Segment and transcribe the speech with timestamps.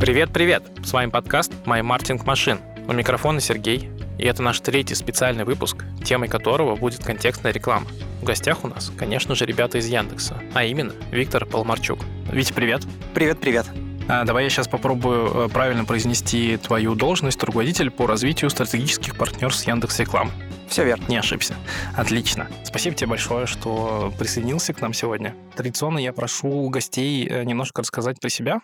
[0.00, 0.62] Привет-привет!
[0.82, 2.58] С вами подкаст «My Marketing Machine».
[2.88, 7.86] У микрофона Сергей, и это наш третий специальный выпуск, темой которого будет контекстная реклама.
[8.22, 11.98] В гостях у нас, конечно же, ребята из Яндекса, а именно Виктор Полмарчук.
[12.32, 12.80] Витя, привет!
[13.12, 13.66] Привет-привет!
[14.08, 19.68] А, давай я сейчас попробую э, правильно произнести твою должность руководитель по развитию стратегических партнерств
[19.68, 20.32] Яндекс Реклам.
[20.66, 21.04] Все верно.
[21.08, 21.54] Не ошибся.
[21.94, 22.48] Отлично.
[22.64, 25.34] Спасибо тебе большое, что присоединился к нам сегодня.
[25.56, 28.62] Традиционно я прошу гостей э, немножко рассказать про себя.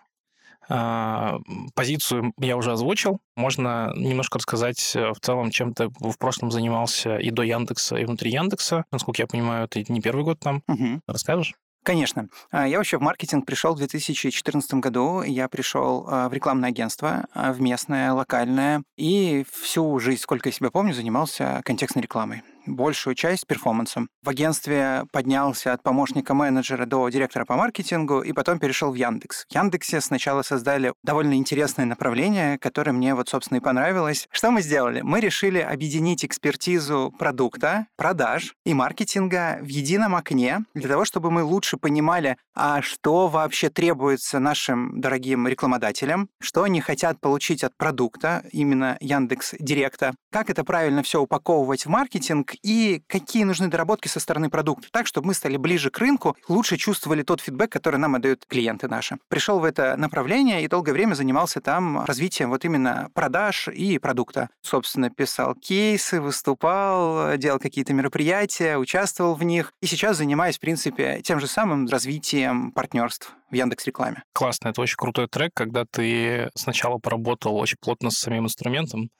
[0.68, 1.38] А,
[1.74, 3.20] позицию я уже озвучил.
[3.36, 8.04] Можно немножко рассказать э, в целом, чем ты в прошлом занимался и до Яндекса, и
[8.04, 8.84] внутри Яндекса.
[8.90, 10.62] Насколько я понимаю, ты не первый год там.
[10.68, 11.00] Угу.
[11.06, 11.54] Расскажешь?
[11.84, 12.28] Конечно.
[12.50, 15.22] А, я вообще в маркетинг пришел в 2014 году.
[15.22, 20.70] Я пришел а, в рекламное агентство, в местное, локальное, и всю жизнь, сколько я себя
[20.70, 24.08] помню, занимался контекстной рекламой большую часть перформансом.
[24.22, 29.44] В агентстве поднялся от помощника менеджера до директора по маркетингу и потом перешел в Яндекс.
[29.48, 34.26] В Яндексе сначала создали довольно интересное направление, которое мне вот, собственно, и понравилось.
[34.30, 35.00] Что мы сделали?
[35.00, 41.42] Мы решили объединить экспертизу продукта, продаж и маркетинга в едином окне для того, чтобы мы
[41.42, 48.44] лучше понимали, а что вообще требуется нашим дорогим рекламодателям, что они хотят получить от продукта,
[48.52, 54.20] именно Яндекс Директа, как это правильно все упаковывать в маркетинг и какие нужны доработки со
[54.20, 58.14] стороны продукта, так, чтобы мы стали ближе к рынку, лучше чувствовали тот фидбэк, который нам
[58.14, 59.18] отдают клиенты наши.
[59.28, 64.50] Пришел в это направление и долгое время занимался там развитием вот именно продаж и продукта.
[64.62, 69.72] Собственно, писал кейсы, выступал, делал какие-то мероприятия, участвовал в них.
[69.80, 74.22] И сейчас занимаюсь, в принципе, тем же самым развитием партнерств в Яндекс Рекламе.
[74.32, 79.10] Классно, это очень крутой трек, когда ты сначала поработал очень плотно с самим инструментом,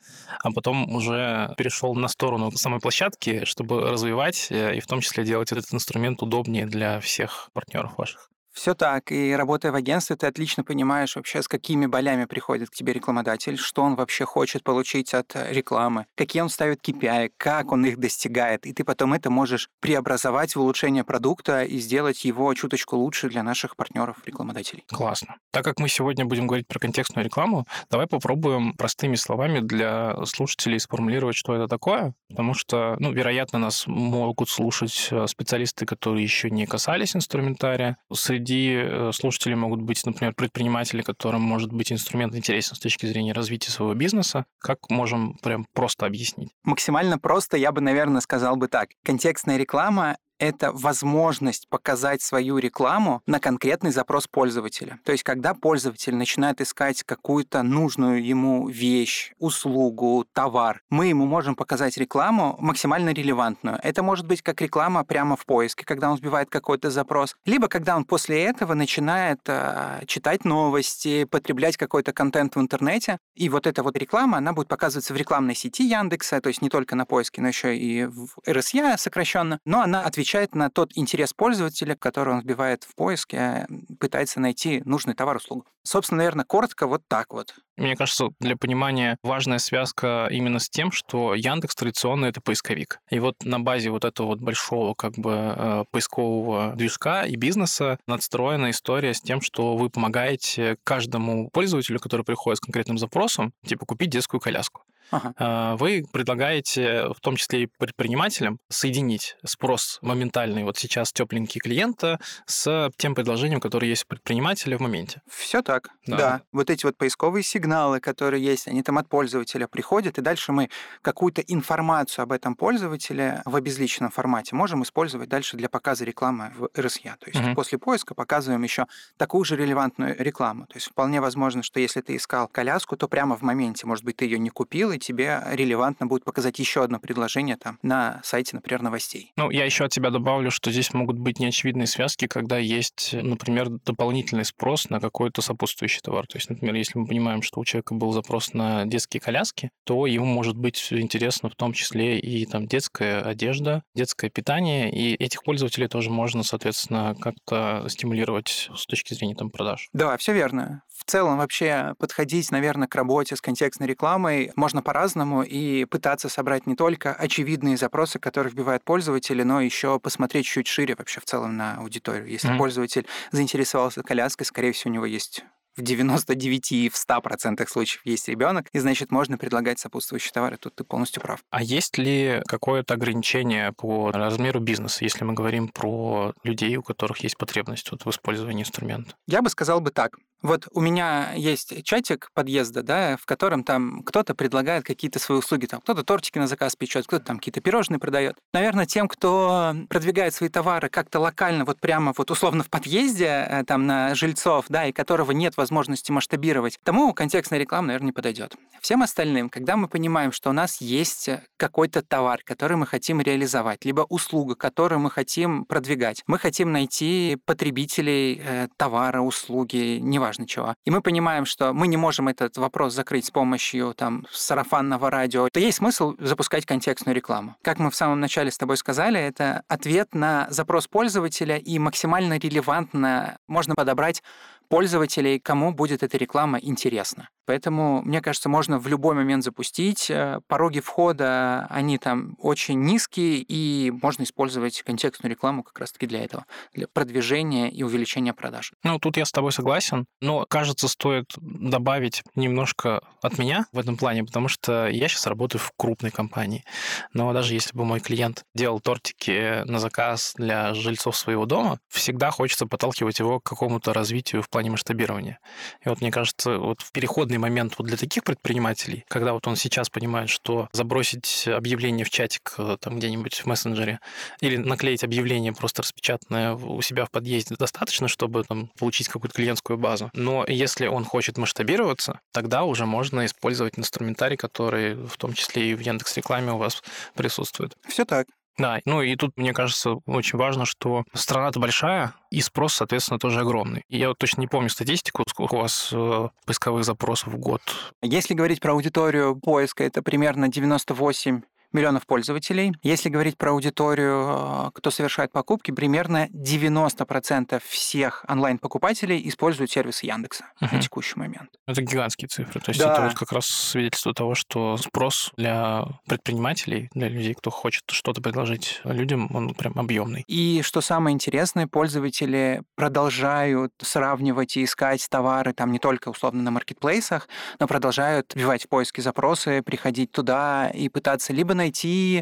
[0.43, 5.25] а потом уже перешел на сторону самой площадки, чтобы развивать э, и в том числе
[5.25, 8.31] делать этот инструмент удобнее для всех партнеров ваших.
[8.57, 9.13] Все так.
[9.13, 13.59] И работая в агентстве, ты отлично понимаешь вообще, с какими болями приходит к тебе рекламодатель,
[13.59, 17.99] что он вообще хочет получить от э, рекламы, какие он ставит KPI, как он их
[17.99, 18.65] достигает.
[18.65, 23.43] И ты потом это можешь преобразовать в улучшение продукта и сделать его чуточку лучше для
[23.43, 24.85] наших партнеров рекламодателей.
[24.89, 25.37] Классно.
[25.53, 30.81] Так как мы сегодня будем говорить про контекстную рекламу, давай попробуем простыми словами для слушателей
[30.81, 36.49] сформулировать, что это такое, потому что, ну, вероятно, нас могут слушать э, специалисты, которые еще
[36.49, 37.99] не касались инструментария.
[38.11, 43.07] Среди среди э, слушателей могут быть, например, предприниматели, которым может быть инструмент интересен с точки
[43.07, 44.47] зрения развития своего бизнеса.
[44.59, 46.51] Как можем прям просто объяснить?
[46.63, 48.91] Максимально просто я бы, наверное, сказал бы так.
[49.05, 54.99] Контекстная реклама это возможность показать свою рекламу на конкретный запрос пользователя.
[55.05, 61.55] То есть, когда пользователь начинает искать какую-то нужную ему вещь, услугу, товар, мы ему можем
[61.55, 63.79] показать рекламу максимально релевантную.
[63.83, 67.97] Это может быть как реклама прямо в поиске, когда он вбивает какой-то запрос, либо когда
[67.97, 73.83] он после этого начинает э, читать новости, потреблять какой-то контент в интернете, и вот эта
[73.83, 77.41] вот реклама, она будет показываться в рекламной сети Яндекса, то есть не только на поиске,
[77.41, 82.35] но еще и в RSA сокращенно, но она отвечает отвечает на тот интерес пользователя, который
[82.35, 83.69] он вбивает в поиске,
[84.01, 85.65] пытается найти нужный товар-услугу.
[85.85, 87.55] Собственно, наверное, коротко вот так вот.
[87.77, 92.99] Мне кажется, для понимания важная связка именно с тем, что Яндекс традиционно это поисковик.
[93.09, 97.99] И вот на базе вот этого вот большого как бы э, поискового движка и бизнеса
[98.09, 103.87] надстроена история с тем, что вы помогаете каждому пользователю, который приходит с конкретным запросом, типа
[103.87, 104.83] купить детскую коляску.
[105.11, 105.35] Ага.
[105.39, 112.19] А, вы предлагаете, в том числе и предпринимателям, соединить спрос моментальный вот сейчас тепленький клиента
[112.47, 115.23] с тем предложением, которое есть у предпринимателя в моменте.
[115.29, 116.17] Все так, да.
[116.17, 116.43] да.
[116.53, 120.71] Вот эти вот поисковые сигналы, которые есть, они там от пользователя приходят, и дальше мы
[121.03, 126.69] какую-то информацию об этом пользователе в обезличенном формате можем использовать дальше для показа рекламы в
[126.79, 127.17] РСЯ.
[127.21, 127.55] То есть угу.
[127.55, 128.87] после поиска показываем еще
[129.17, 130.67] такую же релевантную рекламу.
[130.67, 134.17] То есть вполне возможно, что если ты искал коляску, то прямо в моменте, может быть,
[134.17, 138.57] ты ее не купил, и тебе релевантно будет показать еще одно предложение там на сайте,
[138.57, 139.33] например, новостей.
[139.37, 143.69] Ну, я еще от тебя добавлю, что здесь могут быть неочевидные связки, когда есть, например,
[143.69, 146.27] дополнительный спрос на какой-то сопутствующий товар.
[146.27, 150.07] То есть, например, если мы понимаем, что у человека был запрос на детские коляски, то
[150.07, 155.43] ему может быть интересно в том числе и там детская одежда, детское питание, и этих
[155.43, 159.89] пользователей тоже можно, соответственно, как-то стимулировать с точки зрения там продаж.
[159.93, 160.83] Да, все верно.
[160.97, 166.69] В целом вообще подходить, наверное, к работе с контекстной рекламой можно по-разному и пытаться собрать
[166.69, 171.57] не только очевидные запросы, которые вбивают пользователи, но еще посмотреть чуть шире вообще в целом
[171.57, 172.29] на аудиторию.
[172.29, 172.59] Если mm-hmm.
[172.59, 175.45] пользователь заинтересовался коляской, скорее всего, у него есть
[175.77, 180.57] в 99 и в 100% случаев есть ребенок, и значит можно предлагать сопутствующие товары.
[180.57, 181.41] Тут ты полностью прав.
[181.51, 187.19] А есть ли какое-то ограничение по размеру бизнеса, если мы говорим про людей, у которых
[187.19, 189.15] есть потребность вот в использовании инструмента?
[189.27, 190.17] Я бы сказал бы так.
[190.43, 195.67] Вот у меня есть чатик подъезда, да, в котором там кто-то предлагает какие-то свои услуги,
[195.67, 198.37] там кто-то тортики на заказ печет, кто-то там какие-то пирожные продает.
[198.53, 203.65] Наверное, тем, кто продвигает свои товары как-то локально, вот прямо вот условно в подъезде, э,
[203.67, 208.55] там на жильцов, да, и которого нет возможности масштабировать, тому контекстная реклама, наверное, не подойдет.
[208.81, 213.85] Всем остальным, когда мы понимаем, что у нас есть какой-то товар, который мы хотим реализовать,
[213.85, 220.47] либо услуга, которую мы хотим продвигать, мы хотим найти потребителей э, товара, услуги, неважно, неважно
[220.47, 220.75] чего.
[220.85, 225.49] И мы понимаем, что мы не можем этот вопрос закрыть с помощью там сарафанного радио,
[225.49, 227.57] то есть смысл запускать контекстную рекламу.
[227.63, 232.39] Как мы в самом начале с тобой сказали, это ответ на запрос пользователя и максимально
[232.39, 234.23] релевантно можно подобрать
[234.69, 237.29] пользователей, кому будет эта реклама интересна.
[237.47, 240.11] Поэтому, мне кажется, можно в любой момент запустить.
[240.11, 246.25] Э, пороги входа, они там очень низкие, и можно использовать контекстную рекламу как раз-таки для
[246.25, 246.45] этого,
[246.75, 248.73] для продвижения и увеличения продаж.
[248.83, 253.97] Ну, тут я с тобой согласен, но, кажется, стоит добавить немножко от меня в этом
[253.97, 256.65] плане, потому что я сейчас работаю в крупной компании.
[257.13, 262.31] Но даже если бы мой клиент делал тортики на заказ для жильцов своего дома, всегда
[262.31, 265.39] хочется подталкивать его к какому-то развитию в плане масштабирования.
[265.85, 269.57] И вот мне кажется, вот в переходный момент вот для таких предпринимателей, когда вот он
[269.57, 274.01] сейчас понимает, что забросить объявление в чатик э, там где-нибудь в мессенджере
[274.41, 279.79] или наклеить объявление просто распечатанное у себя в подъезде достаточно, чтобы там получить какую-то клиентскую
[279.79, 280.11] базу.
[280.13, 285.75] Но если он хочет масштабироваться, тогда уже можно использовать инструментарий, который в том числе и
[285.75, 286.83] в Яндекс рекламе у вас
[287.15, 287.75] присутствует.
[287.89, 288.27] Все так.
[288.59, 293.41] Да, ну и тут, мне кажется, очень важно, что страна-то большая, и спрос, соответственно, тоже
[293.41, 293.83] огромный.
[293.89, 297.61] Я вот точно не помню статистику, сколько у вас э, поисковых запросов в год.
[298.03, 301.43] Если говорить про аудиторию поиска, это примерно 98
[301.77, 302.75] миллионов пользователей.
[302.83, 310.47] Если говорить про аудиторию, э, кто совершает покупки, примерно 90% всех онлайн-покупателей используют сервисы Яндекса
[310.61, 310.75] угу.
[310.75, 311.51] на текущий момент.
[311.67, 312.61] Это гигантские цифры.
[312.61, 312.93] То есть да.
[312.93, 318.21] это вот как раз свидетельство того, что спрос для предпринимателей, для людей, кто хочет что-то
[318.21, 320.25] предложить людям, он прям объемный.
[320.27, 326.51] И что самое интересное, пользователи продолжают сравнивать и искать товары там не только условно на
[326.51, 331.66] маркетплейсах, но продолжают вбивать в поиски запросы, приходить туда и пытаться либо найти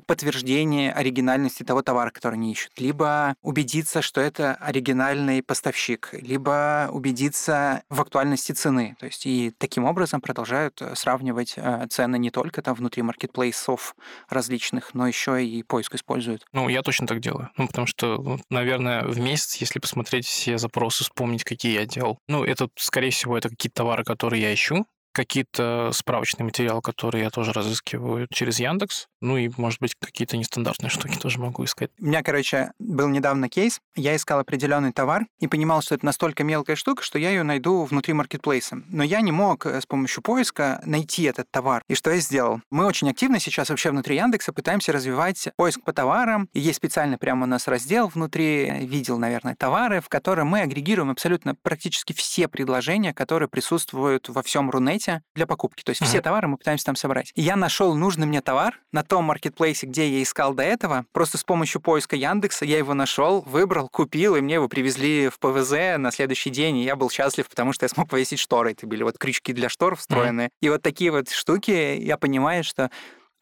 [0.06, 7.82] подтверждение оригинальности того товара, который они ищут, либо убедиться, что это оригинальный поставщик, либо убедиться
[7.88, 8.96] в актуальности цены.
[8.98, 13.96] То есть и таким образом продолжают э, сравнивать э, цены не только там внутри маркетплейсов
[14.28, 16.46] различных, но еще и поиск используют.
[16.52, 17.50] Ну, я точно так делаю.
[17.56, 22.44] Ну, потому что, наверное, в месяц, если посмотреть все запросы, вспомнить, какие я делал, ну,
[22.44, 27.52] это, скорее всего, это какие-то товары, которые я ищу, какие-то справочные материалы, которые я тоже
[27.52, 29.06] разыскиваю через Яндекс.
[29.24, 31.90] Ну и, может быть, какие-то нестандартные штуки тоже могу искать.
[31.98, 33.80] У меня, короче, был недавно кейс.
[33.96, 37.84] Я искал определенный товар и понимал, что это настолько мелкая штука, что я ее найду
[37.84, 38.82] внутри маркетплейса.
[38.88, 41.82] Но я не мог э, с помощью поиска найти этот товар.
[41.88, 42.60] И что я сделал?
[42.70, 46.50] Мы очень активно сейчас вообще внутри Яндекса пытаемся развивать поиск по товарам.
[46.52, 51.08] И есть специально прямо у нас раздел внутри, видел, наверное, товары, в котором мы агрегируем
[51.08, 55.82] абсолютно практически все предложения, которые присутствуют во всем Рунете для покупки.
[55.82, 56.06] То есть uh-huh.
[56.06, 57.32] все товары мы пытаемся там собрать.
[57.34, 61.06] И я нашел нужный мне товар на том маркетплейсе, где я искал до этого.
[61.12, 65.38] Просто с помощью поиска Яндекса я его нашел, выбрал, купил, и мне его привезли в
[65.38, 66.78] ПВЗ на следующий день.
[66.78, 68.72] И я был счастлив, потому что я смог повесить шторы.
[68.72, 70.48] Это были вот крючки для штор встроенные.
[70.48, 70.62] Uh-huh.
[70.62, 72.90] И вот такие вот штуки я понимаю, что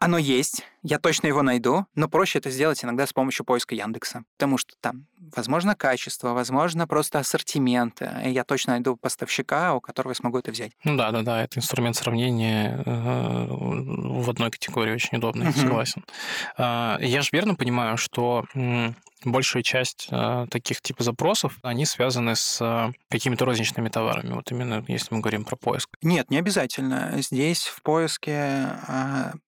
[0.04, 4.25] оно есть, я точно его найду, но проще это сделать иногда с помощью поиска Яндекса,
[4.37, 5.06] потому что там,
[5.37, 10.50] возможно, качество, возможно, просто ассортимент, и я точно найду поставщика, у которого я смогу это
[10.50, 10.73] взять.
[10.85, 15.61] Ну да, да, да, это инструмент сравнения э, в одной категории очень удобный, uh-huh.
[15.61, 16.04] согласен.
[16.56, 18.44] А, я же верно понимаю, что
[19.25, 24.85] большая часть э, таких типа запросов, они связаны с э, какими-то розничными товарами, вот именно
[24.88, 25.90] если мы говорим про поиск.
[26.02, 27.12] Нет, не обязательно.
[27.18, 28.68] Здесь в поиске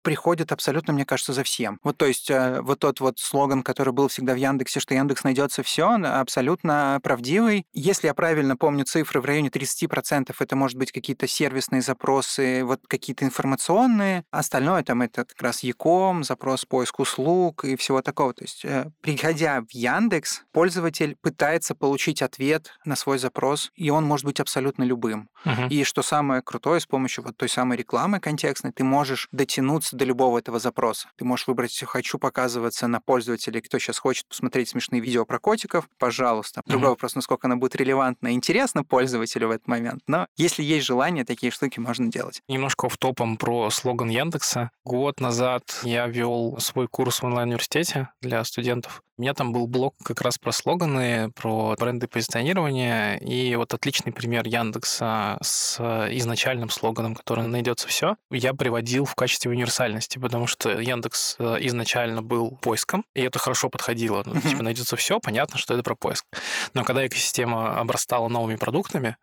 [0.07, 1.81] приходит абсолютно, мне кажется, за всем.
[1.83, 5.25] Вот то есть э, вот тот вот слоган, который был всегда в Яндексе, что Яндекс
[5.25, 7.67] найдется все, абсолютно правдивый.
[7.73, 12.83] Если я правильно помню цифры, в районе 30% это может быть какие-то сервисные запросы, вот
[12.87, 14.23] какие-то информационные.
[14.31, 18.33] Остальное там это как раз Яком, запрос поиск услуг и всего такого.
[18.33, 24.05] То есть э, приходя в Яндекс, пользователь пытается получить ответ на свой запрос, и он
[24.05, 25.29] может быть абсолютно любым.
[25.45, 25.69] Uh-huh.
[25.69, 30.05] И что самое крутое, с помощью вот той самой рекламы контекстной ты можешь дотянуться до
[30.05, 31.09] любого этого запроса.
[31.17, 35.89] Ты можешь выбрать «хочу показываться на пользователей, кто сейчас хочет посмотреть смешные видео про котиков»,
[35.99, 36.63] пожалуйста.
[36.67, 36.91] Другой mm-hmm.
[36.91, 40.03] вопрос, насколько оно будет релевантно и интересно пользователю в этот момент.
[40.07, 42.43] Но если есть желание, такие штуки можно делать.
[42.49, 44.71] Немножко в топом про слоган Яндекса.
[44.85, 49.03] Год назад я вел свой курс в онлайн-университете для студентов.
[49.19, 54.13] У меня там был блок как раз про слоганы, про бренды позиционирования, и вот отличный
[54.13, 55.81] пример Яндекса с
[56.11, 62.21] изначальным слоганом, который найдется все, я приводил в качестве универсальности, потому что Яндекс э, изначально
[62.21, 64.23] был поиском, и это хорошо подходило.
[64.27, 66.27] Ну, типа найдется все, понятно, что это про поиск.
[66.75, 69.17] Но когда экосистема обрастала новыми продуктами,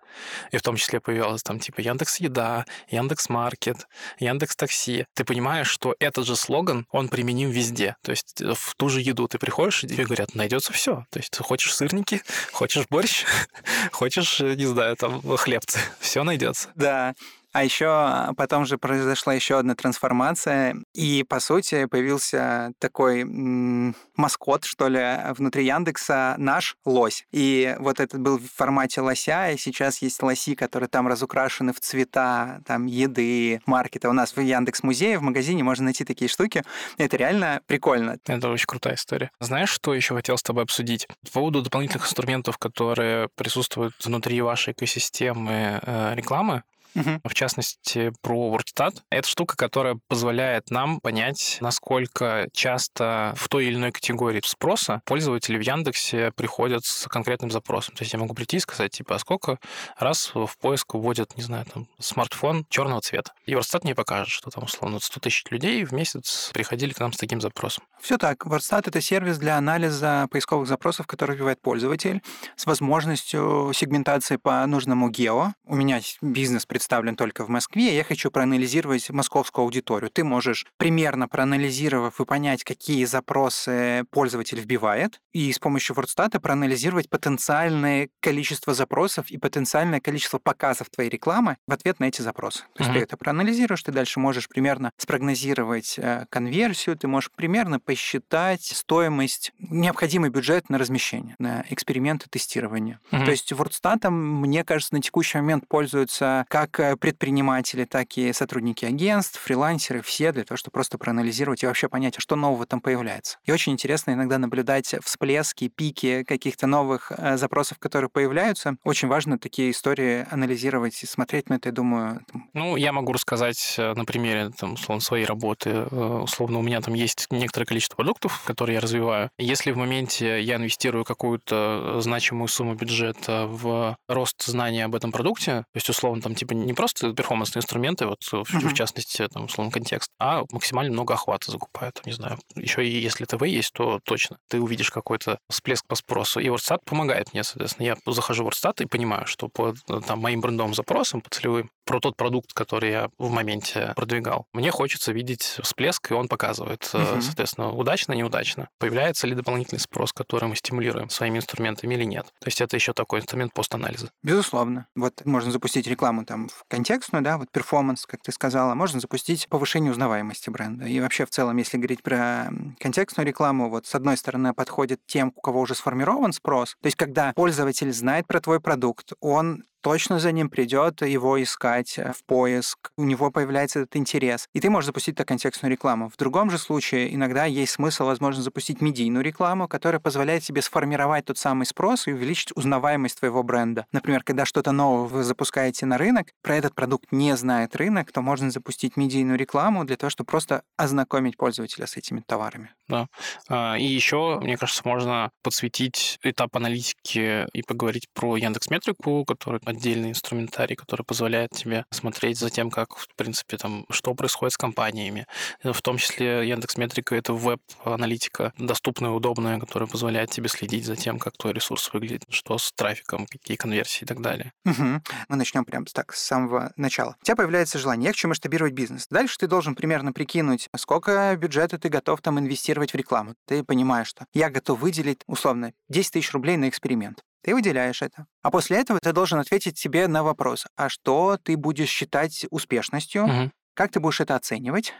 [0.51, 5.67] и в том числе появилась там типа Яндекс Еда, Яндекс Маркет, Яндекс Такси, ты понимаешь,
[5.67, 7.95] что этот же слоган, он применим везде.
[8.01, 11.05] То есть э, в ту же еду ты приходишь, и тебе говорят, найдется все.
[11.09, 12.21] То есть ты хочешь сырники,
[12.51, 13.25] хочешь борщ,
[13.91, 16.69] хочешь, не знаю, там хлебцы, все найдется.
[16.75, 17.13] Да.
[17.53, 23.95] А еще а, потом же произошла еще одна трансформация, и, по сути, появился такой м-
[24.15, 27.25] маскот, что ли, внутри Яндекса, наш лось.
[27.31, 31.79] И вот этот был в формате лося, и сейчас есть лоси, которые там разукрашены в
[31.79, 34.09] цвета там еды, маркета.
[34.09, 36.63] У нас в Яндекс Музее, в магазине можно найти такие штуки.
[36.97, 38.17] Это реально прикольно.
[38.25, 39.29] Это очень крутая история.
[39.39, 41.07] Знаешь, что еще хотел с тобой обсудить?
[41.25, 46.63] По поводу дополнительных инструментов, которые присутствуют внутри вашей экосистемы э, рекламы,
[46.95, 47.21] Угу.
[47.23, 49.01] В частности, про WordStat.
[49.09, 55.57] Это штука, которая позволяет нам понять, насколько часто в той или иной категории спроса пользователи
[55.57, 57.95] в Яндексе приходят с конкретным запросом.
[57.95, 59.59] То есть я могу прийти и сказать, типа, а сколько
[59.97, 63.33] раз в поиск вводят, не знаю, там, смартфон черного цвета.
[63.45, 67.13] И WordStat мне покажет, что там, условно, 100 тысяч людей в месяц приходили к нам
[67.13, 67.83] с таким запросом.
[68.01, 68.45] Все так.
[68.45, 72.21] WordStat— это сервис для анализа поисковых запросов, который вбивает пользователь,
[72.55, 75.53] с возможностью сегментации по нужному гео.
[75.65, 80.09] У меня бизнес представлен только в Москве, я хочу проанализировать московскую аудиторию.
[80.09, 87.09] Ты можешь, примерно проанализировав и понять, какие запросы пользователь вбивает, и с помощью WordStat проанализировать
[87.09, 92.63] потенциальное количество запросов и потенциальное количество показов твоей рекламы в ответ на эти запросы.
[92.73, 92.93] То есть mm-hmm.
[92.95, 99.53] ты это проанализируешь, ты дальше можешь примерно спрогнозировать э, конверсию, ты можешь примерно посчитать стоимость,
[99.57, 102.99] необходимый бюджет на размещение, на эксперименты тестирования.
[103.11, 103.23] Mm-hmm.
[103.23, 108.33] То есть WordStat, мне кажется, на текущий момент пользуются как как э, предприниматели, так и
[108.33, 112.65] сотрудники агентств, фрилансеры, все для того, чтобы просто проанализировать и вообще понять, а что нового
[112.65, 113.37] там появляется.
[113.45, 118.75] И очень интересно иногда наблюдать всплески, пики каких-то новых э, запросов, которые появляются.
[118.83, 122.21] Очень важно такие истории анализировать и смотреть на это, я думаю.
[122.53, 125.83] Ну, я могу рассказать э, на примере, там, условно, своей работы.
[125.83, 129.29] Условно, у меня там есть некоторое количество продуктов, которые я развиваю.
[129.37, 135.65] Если в моменте я инвестирую какую-то значимую сумму бюджета в рост знания об этом продукте,
[135.73, 138.67] то есть, условно, там, типа, не просто перформансные инструменты, вот в, uh-huh.
[138.67, 142.39] в частности, там, условно, контекст, а максимально много охвата закупают, не знаю.
[142.55, 144.37] Еще и если ТВ есть, то точно.
[144.49, 146.39] Ты увидишь какой-то всплеск по спросу.
[146.39, 147.85] И WordStat помогает мне, соответственно.
[147.85, 149.73] Я захожу в WordStat и понимаю, что по
[150.07, 154.45] там, моим брендовым запросам, по целевым, про тот продукт, который я в моменте продвигал.
[154.53, 157.21] Мне хочется видеть всплеск, и он показывает, uh-huh.
[157.21, 158.69] соответственно, удачно, неудачно.
[158.79, 162.25] Появляется ли дополнительный спрос, который мы стимулируем своими инструментами или нет.
[162.39, 164.11] То есть это еще такой инструмент постанализа.
[164.23, 164.87] Безусловно.
[164.95, 169.47] Вот можно запустить рекламу там в контекстную, да, вот перформанс, как ты сказала, можно запустить
[169.49, 170.85] повышение узнаваемости бренда.
[170.85, 175.33] И вообще в целом, если говорить про контекстную рекламу, вот с одной стороны подходит тем,
[175.35, 180.17] у кого уже сформирован спрос, то есть когда пользователь знает про твой продукт, он точно
[180.19, 184.47] за ним придет его искать э, в поиск, у него появляется этот интерес.
[184.53, 186.09] И ты можешь запустить так контекстную рекламу.
[186.09, 191.25] В другом же случае иногда есть смысл, возможно, запустить медийную рекламу, которая позволяет тебе сформировать
[191.25, 193.85] тот самый спрос и увеличить узнаваемость твоего бренда.
[193.91, 198.21] Например, когда что-то новое вы запускаете на рынок, про этот продукт не знает рынок, то
[198.21, 202.71] можно запустить медийную рекламу для того, чтобы просто ознакомить пользователя с этими товарами.
[202.87, 203.07] Да.
[203.49, 209.59] А, и еще, мне кажется, можно подсветить этап аналитики и поговорить про Яндекс Метрику, который
[209.73, 214.57] отдельный инструментарий, который позволяет тебе смотреть за тем, как, в принципе, там, что происходит с
[214.57, 215.27] компаниями.
[215.63, 221.19] В том числе Яндекс Метрика— это веб-аналитика, доступная, удобная, которая позволяет тебе следить за тем,
[221.19, 224.53] как твой ресурс выглядит, что с трафиком, какие конверсии и так далее.
[224.65, 225.01] Угу.
[225.29, 227.15] Мы начнем прямо так, с самого начала.
[227.21, 229.07] У тебя появляется желание, хочу масштабировать бизнес.
[229.09, 233.35] Дальше ты должен примерно прикинуть, сколько бюджета ты готов там инвестировать в рекламу.
[233.47, 237.23] Ты понимаешь, что я готов выделить, условно, 10 тысяч рублей на эксперимент.
[237.43, 238.25] Ты выделяешь это.
[238.41, 243.25] А после этого ты должен ответить себе на вопрос, а что ты будешь считать успешностью,
[243.25, 243.51] угу.
[243.73, 244.93] как ты будешь это оценивать,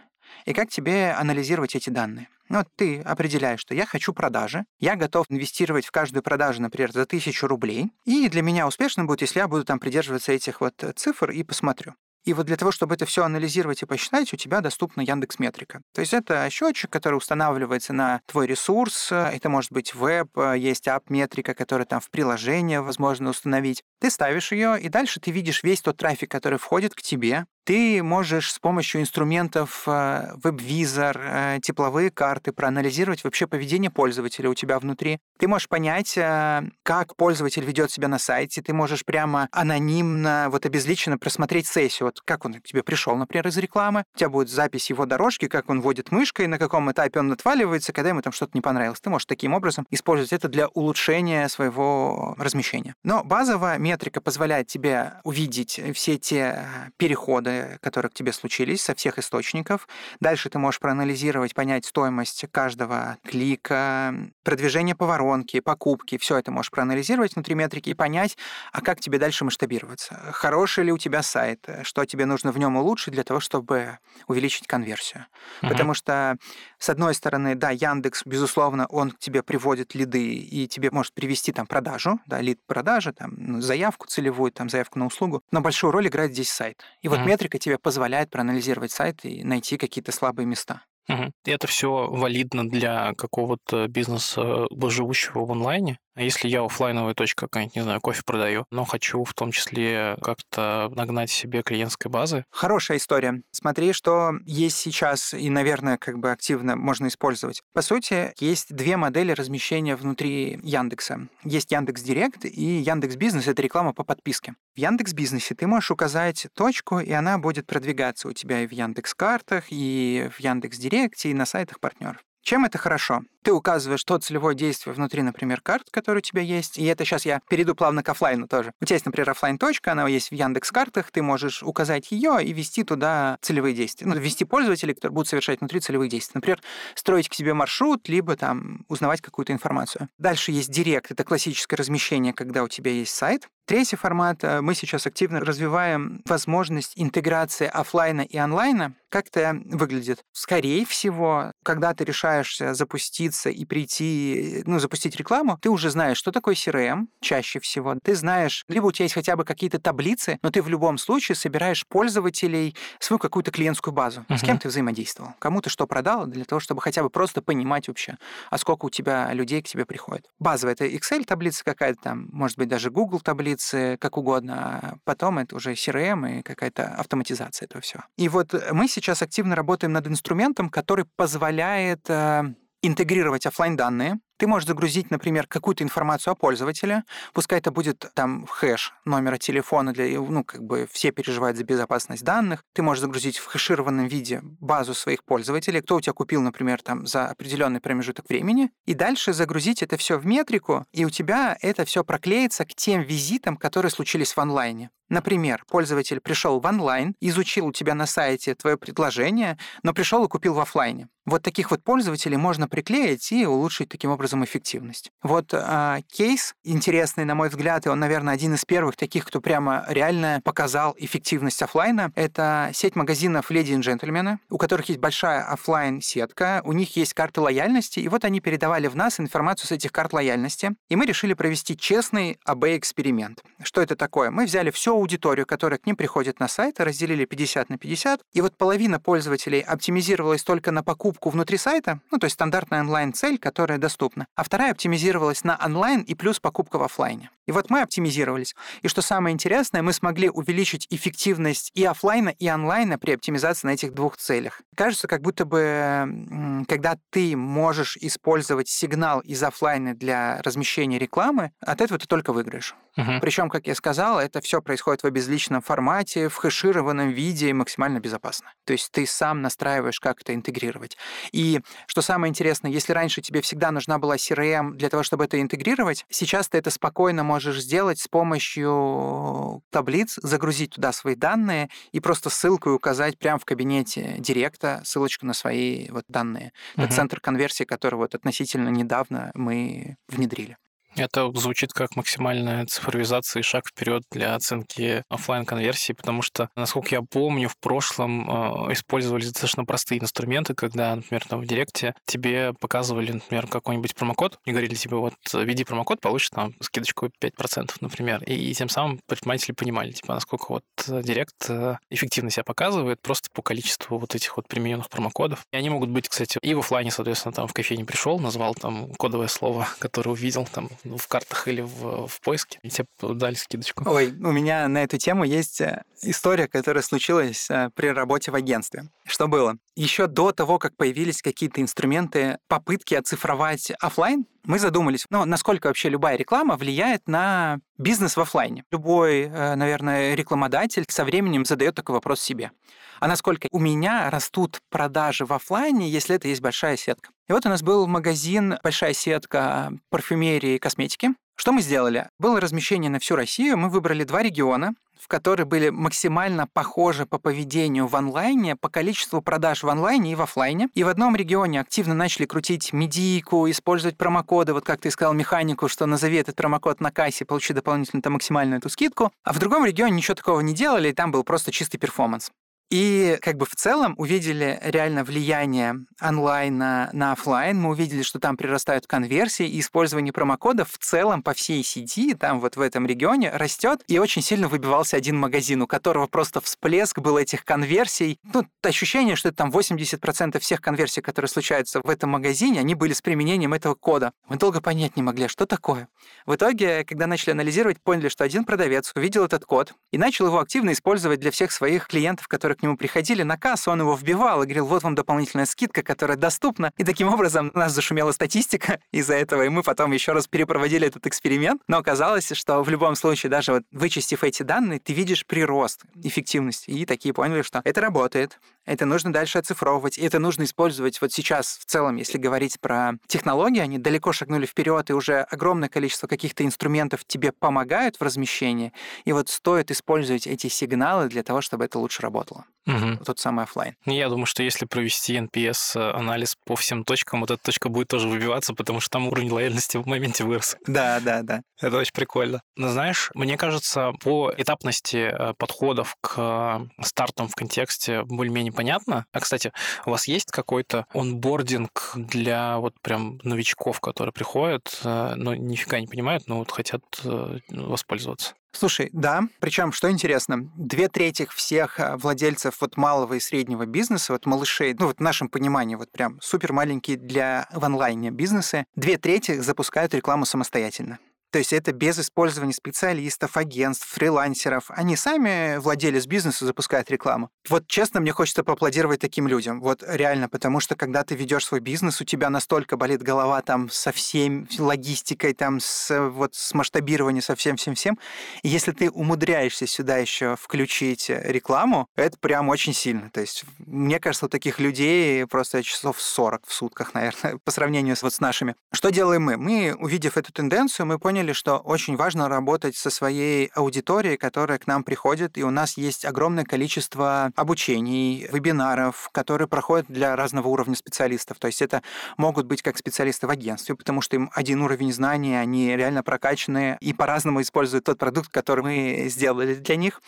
[0.46, 2.28] и как тебе анализировать эти данные.
[2.50, 6.92] Ну, вот ты определяешь, что я хочу продажи, я готов инвестировать в каждую продажу, например,
[6.92, 10.84] за тысячу рублей, и для меня успешно будет, если я буду там придерживаться этих вот
[10.96, 11.96] цифр и посмотрю.
[12.24, 15.82] И вот для того, чтобы это все анализировать и посчитать, у тебя доступна Яндекс Метрика.
[15.94, 19.12] То есть это счетчик, который устанавливается на твой ресурс.
[19.12, 23.84] Это может быть веб, есть ап-метрика, которая там в приложение возможно установить.
[24.00, 28.04] Ты ставишь ее, и дальше ты видишь весь тот трафик, который входит к тебе, ты
[28.04, 35.20] можешь с помощью инструментов WebVisor, э, тепловые карты проанализировать вообще поведение пользователя у тебя внутри.
[35.40, 38.62] Ты можешь понять, э, как пользователь ведет себя на сайте.
[38.62, 42.08] Ты можешь прямо анонимно, вот обезличенно просмотреть сессию.
[42.08, 44.04] Вот как он к тебе пришел, например, из рекламы.
[44.16, 47.94] У тебя будет запись его дорожки, как он водит мышкой, на каком этапе он отваливается,
[47.94, 49.00] когда ему там что-то не понравилось.
[49.00, 52.96] Ты можешь таким образом использовать это для улучшения своего размещения.
[53.04, 56.66] Но базовая метрика позволяет тебе увидеть все те
[56.98, 59.88] переходы, которые к тебе случились со всех источников.
[60.20, 66.18] Дальше ты можешь проанализировать, понять стоимость каждого клика, продвижение по воронке, покупки.
[66.18, 68.38] Все это можешь проанализировать внутри метрики и понять,
[68.72, 70.16] а как тебе дальше масштабироваться.
[70.32, 74.68] Хороший ли у тебя сайт, что тебе нужно в нем улучшить для того, чтобы увеличить
[74.68, 75.26] конверсию.
[75.62, 75.70] Uh-huh.
[75.70, 76.38] Потому что,
[76.78, 81.52] с одной стороны, да, Яндекс, безусловно, он к тебе приводит лиды и тебе может привести
[81.52, 85.42] там продажу, да, лид продажи, там, ну, заявку целевую, там, заявку на услугу.
[85.52, 86.82] Но большую роль играет здесь сайт.
[87.02, 90.84] И вот uh-huh метрика тебе позволяет проанализировать сайт и найти какие-то слабые места.
[91.10, 91.32] Угу.
[91.46, 95.98] Это все валидно для какого-то бизнеса, живущего в онлайне?
[96.16, 100.16] А если я офлайновая точка какая-нибудь, не знаю, кофе продаю, но хочу в том числе
[100.22, 102.46] как-то нагнать себе клиентской базы?
[102.52, 103.42] Хорошая история.
[103.52, 107.62] Смотри, что есть сейчас и, наверное, как бы активно можно использовать.
[107.74, 111.28] По сути, есть две модели размещения внутри Яндекса.
[111.44, 113.48] Есть Яндекс Директ и Яндекс Бизнес.
[113.48, 114.54] Это реклама по подписке.
[114.76, 118.72] В Яндекс Бизнесе ты можешь указать точку, и она будет продвигаться у тебя и в
[118.72, 122.18] Яндекс Картах, и в Яндекс Директе, и на сайтах партнеров.
[122.44, 123.22] Чем это хорошо?
[123.42, 126.78] Ты указываешь то целевое действие внутри, например, карт, которые у тебя есть.
[126.78, 128.74] И это сейчас я перейду плавно к офлайну тоже.
[128.82, 132.44] У тебя есть, например, офлайн точка, она есть в Яндекс картах, ты можешь указать ее
[132.44, 134.08] и ввести туда целевые действия.
[134.08, 136.34] Ну, ввести пользователей, которые будут совершать внутри целевых действий.
[136.36, 136.62] Например,
[136.96, 140.10] строить к себе маршрут, либо там узнавать какую-то информацию.
[140.18, 143.48] Дальше есть директ, это классическое размещение, когда у тебя есть сайт.
[143.66, 148.94] Третий формат, э, мы сейчас активно развиваем возможность интеграции офлайна и онлайна.
[149.10, 150.24] Как это выглядит?
[150.32, 156.18] Скорее всего, когда ты решаешься запустить обратиться и прийти, ну, запустить рекламу, ты уже знаешь,
[156.18, 157.96] что такое CRM чаще всего.
[158.04, 161.36] Ты знаешь, либо у тебя есть хотя бы какие-то таблицы, но ты в любом случае
[161.36, 164.26] собираешь пользователей, свою какую-то клиентскую базу.
[164.28, 164.38] Uh-huh.
[164.38, 165.34] С кем ты взаимодействовал?
[165.40, 168.18] Кому ты что продал, для того, чтобы хотя бы просто понимать вообще,
[168.50, 170.26] а сколько у тебя людей к тебе приходит.
[170.40, 173.22] Базовая это Excel-таблица какая-то там, может быть, даже Google
[173.54, 174.56] таблицы, как угодно.
[174.56, 178.04] А потом это уже CRM и какая-то автоматизация этого всего.
[178.18, 182.44] И вот мы сейчас активно работаем над инструментом, который позволяет э,
[182.82, 188.46] интегрировать офлайн данные ты можешь загрузить, например, какую-то информацию о пользователе, пускай это будет там
[188.46, 192.62] хэш номера телефона, для, ну, как бы все переживают за безопасность данных.
[192.74, 197.08] Ты можешь загрузить в хэшированном виде базу своих пользователей, кто у тебя купил, например, там
[197.08, 201.86] за определенный промежуток времени, и дальше загрузить это все в метрику, и у тебя это
[201.86, 204.90] все проклеится к тем визитам, которые случились в онлайне.
[205.14, 210.28] Например, пользователь пришел в онлайн, изучил у тебя на сайте твое предложение, но пришел и
[210.28, 211.08] купил в офлайне.
[211.26, 215.12] Вот таких вот пользователей можно приклеить и улучшить таким образом эффективность.
[215.22, 219.40] Вот э, кейс интересный, на мой взгляд, и он, наверное, один из первых таких, кто
[219.40, 222.12] прямо реально показал эффективность офлайна.
[222.16, 227.14] Это сеть магазинов «Леди и джентльмены», у которых есть большая офлайн сетка у них есть
[227.14, 231.06] карты лояльности, и вот они передавали в нас информацию с этих карт лояльности, и мы
[231.06, 233.44] решили провести честный АБ-эксперимент.
[233.62, 234.30] Что это такое?
[234.30, 238.42] Мы взяли всю аудиторию, которая к ним приходит на сайт, разделили 50 на 50, и
[238.42, 243.78] вот половина пользователей оптимизировалась только на покупку внутри сайта, ну, то есть стандартная онлайн-цель, которая
[243.78, 247.30] доступна а вторая оптимизировалась на онлайн и плюс покупка в офлайне.
[247.46, 248.56] И вот мы оптимизировались.
[248.82, 253.72] И что самое интересное, мы смогли увеличить эффективность и офлайна, и онлайна при оптимизации на
[253.72, 254.62] этих двух целях.
[254.76, 261.82] Кажется, как будто бы, когда ты можешь использовать сигнал из офлайна для размещения рекламы, от
[261.82, 262.76] этого ты только выиграешь.
[262.98, 263.20] Угу.
[263.22, 268.00] Причем, как я сказал, это все происходит в обезличенном формате, в хэшированном виде и максимально
[268.00, 268.52] безопасно.
[268.66, 270.98] То есть ты сам настраиваешь, как это интегрировать.
[271.32, 275.42] И что самое интересное, если раньше тебе всегда нужна была CRM для того, чтобы это
[275.42, 282.00] интегрировать, сейчас ты это спокойно можешь сделать с помощью таблиц, загрузить туда свои данные и
[282.00, 286.52] просто ссылкой указать прямо в кабинете директа ссылочку на свои вот данные.
[286.76, 286.86] Угу.
[286.86, 290.58] Это центр конверсии, который вот относительно недавно мы внедрили.
[290.96, 296.96] Это звучит как максимальная цифровизация и шаг вперед для оценки офлайн конверсии потому что, насколько
[296.96, 302.54] я помню, в прошлом э, использовались достаточно простые инструменты, когда, например, там в Директе тебе
[302.60, 308.24] показывали, например, какой-нибудь промокод и говорили тебе, вот, введи промокод, получишь там скидочку 5%, например.
[308.26, 313.30] И, и тем самым предприниматели понимали, типа, насколько вот Директ э, эффективно себя показывает просто
[313.34, 315.46] по количеству вот этих вот примененных промокодов.
[315.52, 318.94] И они могут быть, кстати, и в офлайне, соответственно, там в кофейне пришел, назвал там
[318.96, 323.84] кодовое слово, которое увидел там в картах или в, в поиске, и тебе дали скидочку.
[323.90, 328.36] Ой, у меня на эту тему есть э, история, которая случилась э, при работе в
[328.36, 328.90] агентстве.
[329.06, 329.58] Что было?
[329.76, 335.90] Еще до того, как появились какие-то инструменты, попытки оцифровать офлайн, мы задумались, ну, насколько вообще
[335.90, 338.66] любая реклама влияет на бизнес в офлайне.
[338.72, 342.52] Любой, э, наверное, рекламодатель со временем задает такой вопрос себе.
[343.00, 347.10] А насколько у меня растут продажи в офлайне, если это есть большая сетка?
[347.28, 351.10] И вот у нас был магазин, большая сетка парфюмерии и косметики.
[351.36, 352.10] Что мы сделали?
[352.20, 353.58] Было размещение на всю Россию.
[353.58, 359.22] Мы выбрали два региона, в которые были максимально похожи по поведению в онлайне, по количеству
[359.22, 360.70] продаж в онлайне и в офлайне.
[360.74, 365.68] И в одном регионе активно начали крутить медийку, использовать промокоды, вот как ты сказал механику,
[365.68, 369.12] что назови этот промокод на кассе, получи дополнительно там максимальную эту скидку.
[369.24, 372.32] А в другом регионе ничего такого не делали, и там был просто чистый перформанс.
[372.70, 377.60] И как бы в целом увидели реально влияние онлайна на офлайн.
[377.60, 382.40] Мы увидели, что там прирастают конверсии, и использование промокодов в целом по всей сети, там
[382.40, 383.84] вот в этом регионе, растет.
[383.88, 388.20] И очень сильно выбивался один магазин, у которого просто всплеск был этих конверсий.
[388.24, 392.94] Ну, ощущение, что это там 80% всех конверсий, которые случаются в этом магазине, они были
[392.94, 394.14] с применением этого кода.
[394.28, 395.88] Мы долго понять не могли, что такое.
[396.26, 400.40] В итоге, когда начали анализировать, поняли, что один продавец увидел этот код и начал его
[400.40, 404.46] активно использовать для всех своих клиентов, которые нему приходили на кассу, он его вбивал и
[404.46, 406.72] говорил, вот вам дополнительная скидка, которая доступна.
[406.78, 410.88] И таким образом у нас зашумела статистика из-за этого, и мы потом еще раз перепроводили
[410.88, 411.62] этот эксперимент.
[411.68, 416.70] Но оказалось, что в любом случае, даже вот вычистив эти данные, ты видишь прирост эффективности.
[416.70, 421.12] И такие поняли, что это работает, это нужно дальше оцифровывать, и это нужно использовать вот
[421.12, 426.08] сейчас в целом, если говорить про технологии, они далеко шагнули вперед, и уже огромное количество
[426.08, 428.74] каких-то инструментов тебе помогают в размещении,
[429.06, 432.46] и вот стоит использовать эти сигналы для того, чтобы это лучше работало.
[432.66, 433.04] Угу.
[433.06, 433.76] Тот самый офлайн.
[433.86, 438.08] Ну, я думаю, что если провести NPS-анализ по всем точкам, вот эта точка будет тоже
[438.08, 440.56] выбиваться, потому что там уровень лояльности в моменте вырос.
[440.66, 441.42] Да, да, да.
[441.62, 442.42] Это очень прикольно.
[442.56, 449.06] Но знаешь, мне кажется, по этапности э, подходов к стартам в контексте более-менее понятно.
[449.12, 449.52] А, кстати,
[449.86, 455.88] у вас есть какой-то онбординг для вот прям новичков, которые приходят, э, но нифига не
[455.88, 458.36] понимают, но вот хотят э, воспользоваться?
[458.56, 459.24] Слушай, да.
[459.40, 464.76] Причем, что интересно, две трети всех а, владельцев вот малого и среднего бизнеса, вот малышей,
[464.78, 469.40] ну вот в нашем понимании, вот прям супер маленькие для в онлайне бизнесы, две трети
[469.40, 471.00] запускают рекламу самостоятельно.
[471.34, 474.66] То есть это без использования специалистов, агентств, фрилансеров.
[474.70, 477.32] Они сами владелец бизнеса запускают рекламу.
[477.50, 479.60] Вот честно, мне хочется поаплодировать таким людям.
[479.60, 483.72] Вот реально, потому что когда ты ведешь свой бизнес, у тебя настолько болит голова там
[483.72, 487.98] со всем логистикой, там с, вот, с масштабированием, со всем-всем-всем.
[488.44, 493.10] Если ты умудряешься сюда еще включить рекламу, это прям очень сильно.
[493.10, 497.96] То есть мне кажется, у таких людей просто часов 40 в сутках, наверное, по сравнению
[497.96, 498.54] с, вот с нашими.
[498.72, 499.38] Что делаем мы?
[499.38, 504.58] Мы, увидев эту тенденцию, мы поняли, поняли, что очень важно работать со своей аудиторией, которая
[504.58, 510.50] к нам приходит, и у нас есть огромное количество обучений, вебинаров, которые проходят для разного
[510.50, 511.38] уровня специалистов.
[511.40, 511.82] То есть это
[512.18, 516.78] могут быть как специалисты в агентстве, потому что им один уровень знаний, они реально прокачаны
[516.82, 520.02] и по-разному используют тот продукт, который мы сделали для них.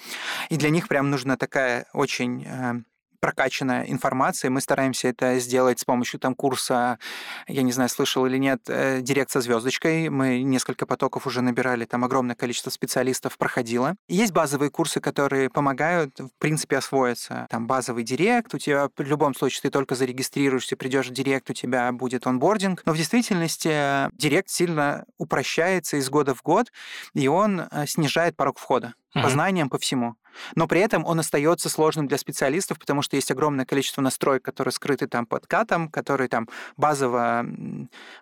[0.49, 2.73] И для них прям нужна такая очень э,
[3.25, 4.51] прокачанная информация.
[4.51, 6.99] Мы стараемся это сделать с помощью там курса,
[7.47, 10.09] я не знаю, слышал или нет, э, директ со звездочкой.
[10.09, 13.95] Мы несколько потоков уже набирали, там огромное количество специалистов проходило.
[14.07, 17.47] Есть базовые курсы, которые помогают, в принципе, освоиться.
[17.49, 21.53] Там базовый директ, у тебя в любом случае ты только зарегистрируешься, придешь в директ, у
[21.53, 22.83] тебя будет онбординг.
[22.85, 26.71] Но в действительности э, директ сильно упрощается из года в год,
[27.15, 30.15] и он э, снижает порог входа по знаниям, по всему.
[30.55, 34.71] Но при этом он остается сложным для специалистов, потому что есть огромное количество настроек, которые
[34.71, 37.45] скрыты там под катом, которые там базово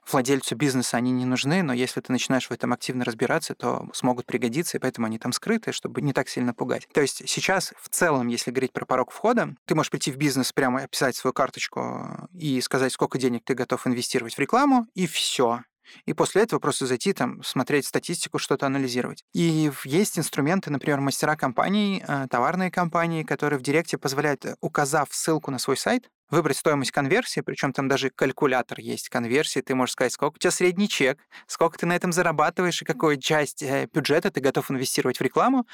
[0.10, 4.26] владельцу бизнеса они не нужны, но если ты начинаешь в этом активно разбираться, то смогут
[4.26, 6.88] пригодиться, и поэтому они там скрыты, чтобы не так сильно пугать.
[6.93, 10.52] То есть сейчас в целом, если говорить про порог входа, ты можешь прийти в бизнес,
[10.54, 15.62] прямо описать свою карточку и сказать, сколько денег ты готов инвестировать в рекламу, и все
[16.06, 19.24] и после этого просто зайти там, смотреть статистику, что-то анализировать.
[19.34, 25.10] И есть инструменты, например, мастера компаний, э, товарные компании, которые в Директе позволяют, э, указав
[25.12, 29.94] ссылку на свой сайт, выбрать стоимость конверсии, причем там даже калькулятор есть конверсии, ты можешь
[29.94, 33.88] сказать, сколько у тебя средний чек, сколько ты на этом зарабатываешь и какую часть э,
[33.94, 35.68] бюджета ты готов инвестировать в рекламу,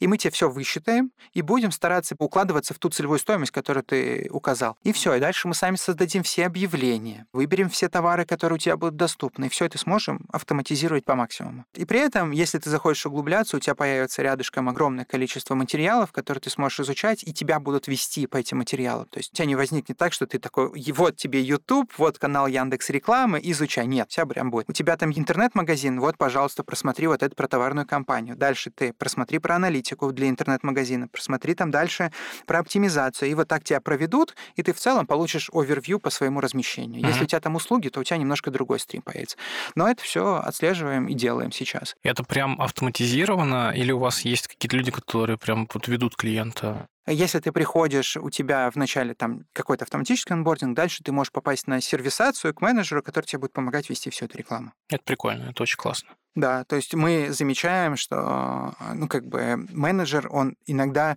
[0.00, 4.28] и мы тебе все высчитаем и будем стараться укладываться в ту целевую стоимость, которую ты
[4.30, 4.76] указал.
[4.82, 8.76] И все, и дальше мы сами создадим все объявления, выберем все товары, которые у тебя
[8.76, 11.64] будут доступны, и все это сможем автоматизировать по максимуму.
[11.74, 16.40] И при этом, если ты захочешь углубляться, у тебя появится рядышком огромное количество материалов, которые
[16.40, 19.06] ты сможешь изучать, и тебя будут вести по этим материалам.
[19.06, 22.46] То есть у тебя не возникнет так, что ты такой, вот тебе YouTube, вот канал
[22.46, 23.86] Яндекс рекламы, изучай.
[23.86, 24.68] Нет, вся прям будет.
[24.68, 28.36] У тебя там интернет-магазин, вот, пожалуйста, просмотри вот эту про товарную компанию.
[28.36, 32.12] Дальше ты просмотри про аналитику для интернет-магазина, просмотри там дальше
[32.46, 33.30] про оптимизацию.
[33.30, 37.06] И вот так тебя проведут, и ты в целом получишь овервью по своему размещению.
[37.06, 39.36] Если у тебя там услуги, то у тебя немножко другой стрим появится.
[39.74, 41.96] Но это все отслеживаем и делаем сейчас.
[42.02, 46.88] Это прям автоматизировано, или у вас есть какие-то люди, которые прям вот ведут клиента?
[47.06, 51.80] Если ты приходишь, у тебя вначале там какой-то автоматический онбординг, дальше ты можешь попасть на
[51.80, 54.72] сервисацию к менеджеру, который тебе будет помогать вести всю эту рекламу.
[54.88, 56.10] Это прикольно, это очень классно.
[56.34, 61.16] Да, то есть мы замечаем, что ну, как бы менеджер, он иногда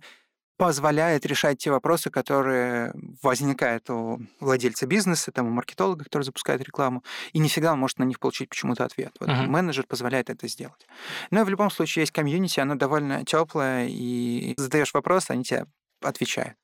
[0.60, 7.02] позволяет решать те вопросы, которые возникают у владельца бизнеса, там, у маркетолога, который запускает рекламу,
[7.32, 9.16] и не всегда он может на них получить почему-то ответ.
[9.20, 9.46] Вот uh-huh.
[9.46, 10.86] Менеджер позволяет это сделать.
[11.30, 15.64] Но в любом случае есть комьюнити, оно довольно теплое, и задаешь вопрос, они тебе
[16.00, 16.56] отвечают.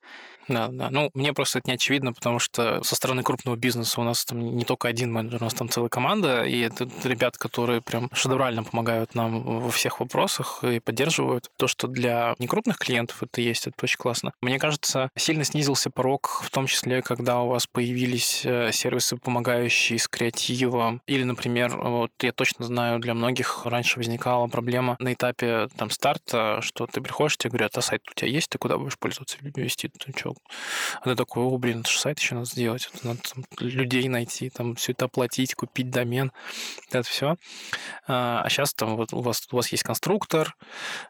[0.47, 0.89] Да, да.
[0.89, 4.55] Ну, мне просто это не очевидно, потому что со стороны крупного бизнеса у нас там
[4.55, 8.63] не только один менеджер, у нас там целая команда, и это ребята, которые прям шедеврально
[8.63, 11.49] помогают нам во всех вопросах и поддерживают.
[11.57, 14.31] То, что для некрупных клиентов это есть, это очень классно.
[14.41, 19.99] Мне кажется, сильно снизился порог, в том числе, когда у вас появились э, сервисы, помогающие
[19.99, 21.01] с креативом.
[21.07, 26.61] Или, например, вот я точно знаю, для многих раньше возникала проблема на этапе там старта,
[26.61, 29.89] что ты приходишь, тебе говорят, а сайт у тебя есть, ты куда будешь пользоваться, вести?
[29.89, 30.35] Ты что,
[31.01, 34.07] а ты такой, о, блин, это же сайт еще надо сделать, это надо там, людей
[34.07, 36.31] найти, там все это оплатить, купить домен,
[36.89, 37.35] это все.
[38.07, 40.55] А сейчас а там вот у вас, у вас есть конструктор,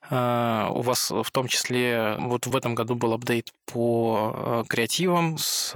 [0.10, 5.38] а, у вас в том числе вот в этом году был апдейт по а, креативам
[5.38, 5.74] с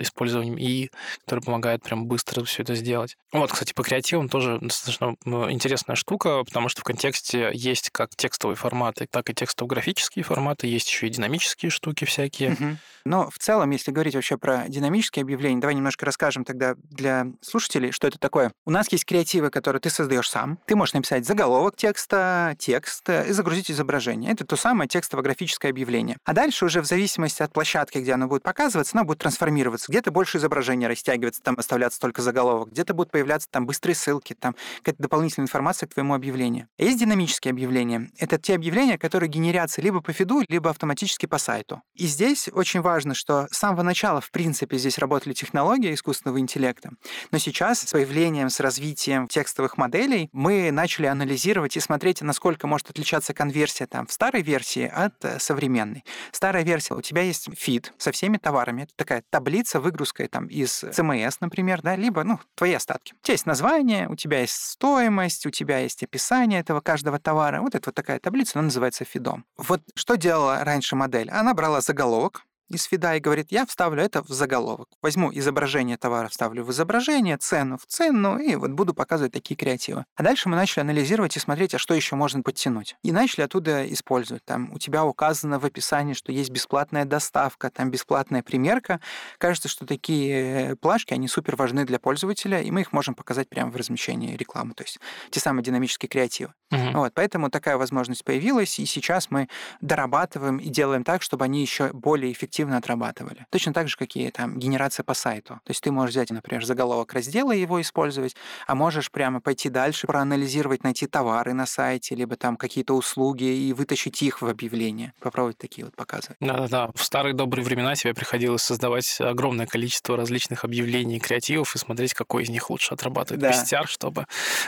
[0.00, 0.90] использованием и,
[1.24, 3.16] который помогает прям быстро все это сделать.
[3.32, 5.16] Вот, кстати, по креативам тоже достаточно
[5.50, 10.88] интересная штука, потому что в контексте есть как текстовые форматы, так и текстово-графические форматы, есть
[10.88, 12.52] еще и динамические штуки всякие.
[12.52, 12.76] Угу.
[13.06, 17.92] Но в целом, если говорить вообще про динамические объявления, давай немножко расскажем тогда для слушателей,
[17.92, 18.50] что это такое.
[18.64, 20.58] У нас есть креативы, которые ты создаешь сам.
[20.66, 24.32] Ты можешь написать заголовок текста, текст и загрузить изображение.
[24.32, 26.16] Это то самое текстово-графическое объявление.
[26.24, 29.86] А дальше уже в зависимости от площадки, где оно будет показываться, оно будет трансформироваться.
[29.90, 32.70] Где-то больше изображения растягивается, там оставляться только заголовок.
[32.70, 36.66] Где-то будут появляться там быстрые ссылки, там какая-то дополнительная информация к твоему объявлению.
[36.76, 38.10] Есть динамические объявления.
[38.18, 41.55] Это те объявления, которые генерятся либо по фиду, либо автоматически по сайту.
[41.94, 46.90] И здесь очень важно, что с самого начала, в принципе, здесь работали технологии искусственного интеллекта,
[47.30, 52.90] но сейчас с появлением, с развитием текстовых моделей мы начали анализировать и смотреть, насколько может
[52.90, 56.04] отличаться конверсия там в старой версии от э, современной.
[56.32, 60.84] Старая версия, у тебя есть фид со всеми товарами, это такая таблица выгрузкой там из
[60.84, 63.14] CMS, например, да, либо, ну, твои остатки.
[63.14, 67.60] У тебя есть название, у тебя есть стоимость, у тебя есть описание этого каждого товара.
[67.60, 69.44] Вот это вот такая таблица, она называется фидом.
[69.56, 71.30] Вот что делала раньше модель?
[71.30, 74.88] Она брала заголовок, из фида и говорит, я вставлю это в заголовок.
[75.02, 80.04] Возьму изображение товара, вставлю в изображение, цену в цену, и вот буду показывать такие креативы.
[80.16, 82.96] А дальше мы начали анализировать и смотреть, а что еще можно подтянуть.
[83.02, 84.44] И начали оттуда использовать.
[84.44, 89.00] Там у тебя указано в описании, что есть бесплатная доставка, там бесплатная примерка.
[89.38, 93.48] Кажется, что такие э, плашки, они супер важны для пользователя, и мы их можем показать
[93.48, 94.98] прямо в размещении рекламы, то есть
[95.30, 96.52] те самые динамические креативы.
[96.72, 96.98] Угу.
[96.98, 99.48] Вот, поэтому такая возможность появилась, и сейчас мы
[99.80, 103.46] дорабатываем и делаем так, чтобы они еще более эффективно эффективно отрабатывали.
[103.50, 105.54] Точно так же, как и там генерация по сайту.
[105.64, 108.34] То есть ты можешь взять, например, заголовок раздела и его использовать,
[108.66, 113.72] а можешь прямо пойти дальше, проанализировать, найти товары на сайте, либо там какие-то услуги и
[113.72, 115.12] вытащить их в объявление.
[115.20, 116.38] Попробовать такие вот показывать.
[116.40, 116.90] Да-да-да.
[116.94, 122.44] В старые добрые времена тебе приходилось создавать огромное количество различных объявлений, креативов и смотреть, какой
[122.44, 123.50] из них лучше отрабатывает да.
[123.50, 124.26] PCR, чтобы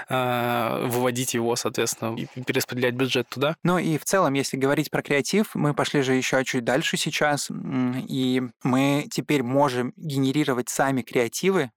[0.08, 3.56] э, выводить его, соответственно, и перераспределять бюджет туда.
[3.62, 7.48] Ну и в целом, если говорить про креатив, мы пошли же еще чуть дальше сейчас
[8.08, 11.70] и мы теперь можем генерировать сами креативы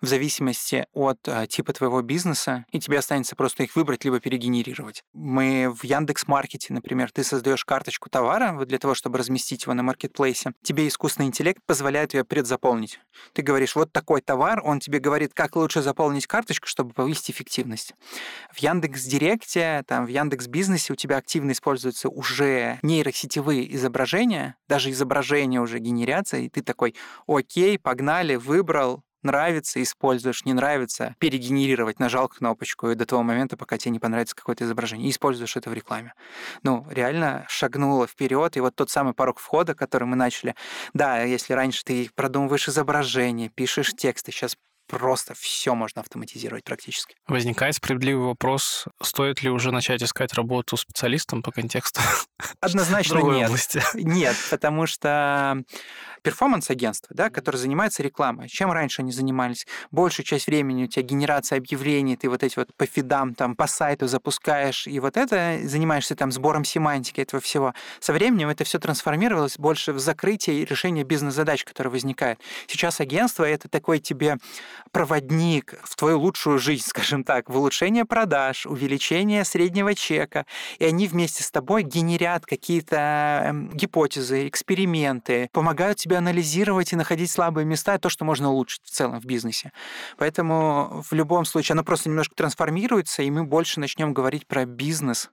[0.00, 5.02] в зависимости от а, типа твоего бизнеса, и тебе останется просто их выбрать либо перегенерировать.
[5.12, 9.82] Мы в Яндекс Маркете, например, ты создаешь карточку товара для того, чтобы разместить его на
[9.82, 10.52] маркетплейсе.
[10.62, 13.00] Тебе искусственный интеллект позволяет ее предзаполнить.
[13.32, 17.94] Ты говоришь, вот такой товар, он тебе говорит, как лучше заполнить карточку, чтобы повысить эффективность.
[18.52, 24.90] В Яндекс Директе, там в Яндекс Бизнесе у тебя активно используются уже нейросетевые изображения, даже
[24.90, 26.94] изображения уже генерятся, и ты такой,
[27.26, 33.78] окей, погнали, выбрал, нравится, используешь, не нравится, перегенерировать, нажал кнопочку, и до того момента, пока
[33.78, 36.14] тебе не понравится какое-то изображение, используешь это в рекламе.
[36.62, 40.54] Ну, реально шагнуло вперед, и вот тот самый порог входа, который мы начали,
[40.92, 47.16] да, если раньше ты продумываешь изображение, пишешь тексты, сейчас просто все можно автоматизировать практически.
[47.26, 52.00] Возникает справедливый вопрос, стоит ли уже начать искать работу специалистом по контексту?
[52.60, 53.48] Однозначно нет.
[53.48, 53.82] Области.
[53.94, 55.62] Нет, потому что
[56.22, 58.48] перформанс-агентство, да, которое занимается рекламой.
[58.48, 59.66] Чем раньше они занимались?
[59.90, 63.66] Большую часть времени у тебя генерация объявлений, ты вот эти вот по фидам, там, по
[63.66, 67.74] сайту запускаешь, и вот это занимаешься там сбором семантики этого всего.
[68.00, 72.40] Со временем это все трансформировалось больше в закрытие и решение бизнес-задач, которые возникают.
[72.66, 74.38] Сейчас агентство— это такой тебе
[74.92, 80.46] проводник в твою лучшую жизнь, скажем так, в улучшение продаж, увеличение среднего чека,
[80.78, 87.30] и они вместе с тобой генерят какие-то эм, гипотезы, эксперименты, помогают тебе анализировать и находить
[87.30, 89.72] слабые места, то, что можно улучшить в целом в бизнесе.
[90.16, 95.30] Поэтому в любом случае оно просто немножко трансформируется, и мы больше начнем говорить про бизнес,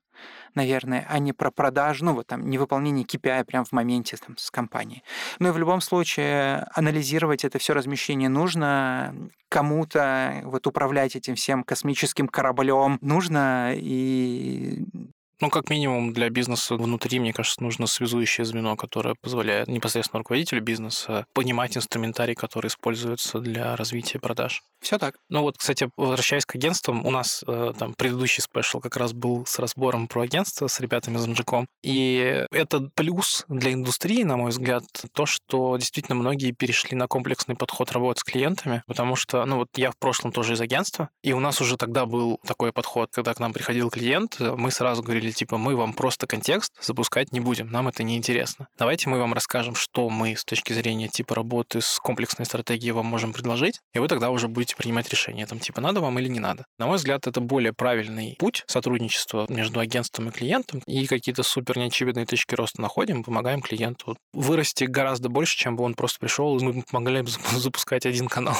[0.55, 4.51] наверное, а не про продажу, ну вот там невыполнение KPI прямо в моменте там, с
[4.51, 5.03] компанией.
[5.39, 9.15] Но и в любом случае анализировать это все размещение нужно,
[9.49, 14.85] кому-то вот управлять этим всем космическим кораблем нужно, и
[15.41, 20.61] ну, как минимум для бизнеса внутри, мне кажется, нужно связующее звено, которое позволяет непосредственно руководителю
[20.61, 24.61] бизнеса понимать инструментарий, который используется для развития продаж.
[24.81, 25.15] Все так.
[25.29, 29.45] Ну вот, кстати, возвращаясь к агентствам, у нас э, там предыдущий спешл как раз был
[29.45, 31.67] с разбором про агентство с ребятами из Анжиком.
[31.83, 37.55] И это плюс для индустрии, на мой взгляд, то, что действительно многие перешли на комплексный
[37.55, 41.33] подход работы с клиентами, потому что, ну вот я в прошлом тоже из агентства, и
[41.33, 45.30] у нас уже тогда был такой подход, когда к нам приходил клиент, мы сразу говорили,
[45.31, 48.67] типа, мы вам просто контекст запускать не будем, нам это не интересно.
[48.77, 53.05] Давайте мы вам расскажем, что мы с точки зрения типа работы с комплексной стратегией вам
[53.05, 56.39] можем предложить, и вы тогда уже будете принимать решение, там, типа, надо вам или не
[56.39, 56.65] надо.
[56.77, 61.77] На мой взгляд, это более правильный путь сотрудничества между агентством и клиентом, и какие-то супер
[61.77, 66.63] неочевидные точки роста находим, помогаем клиенту вырасти гораздо больше, чем бы он просто пришел, и
[66.63, 68.57] мы помогали запускать один канал.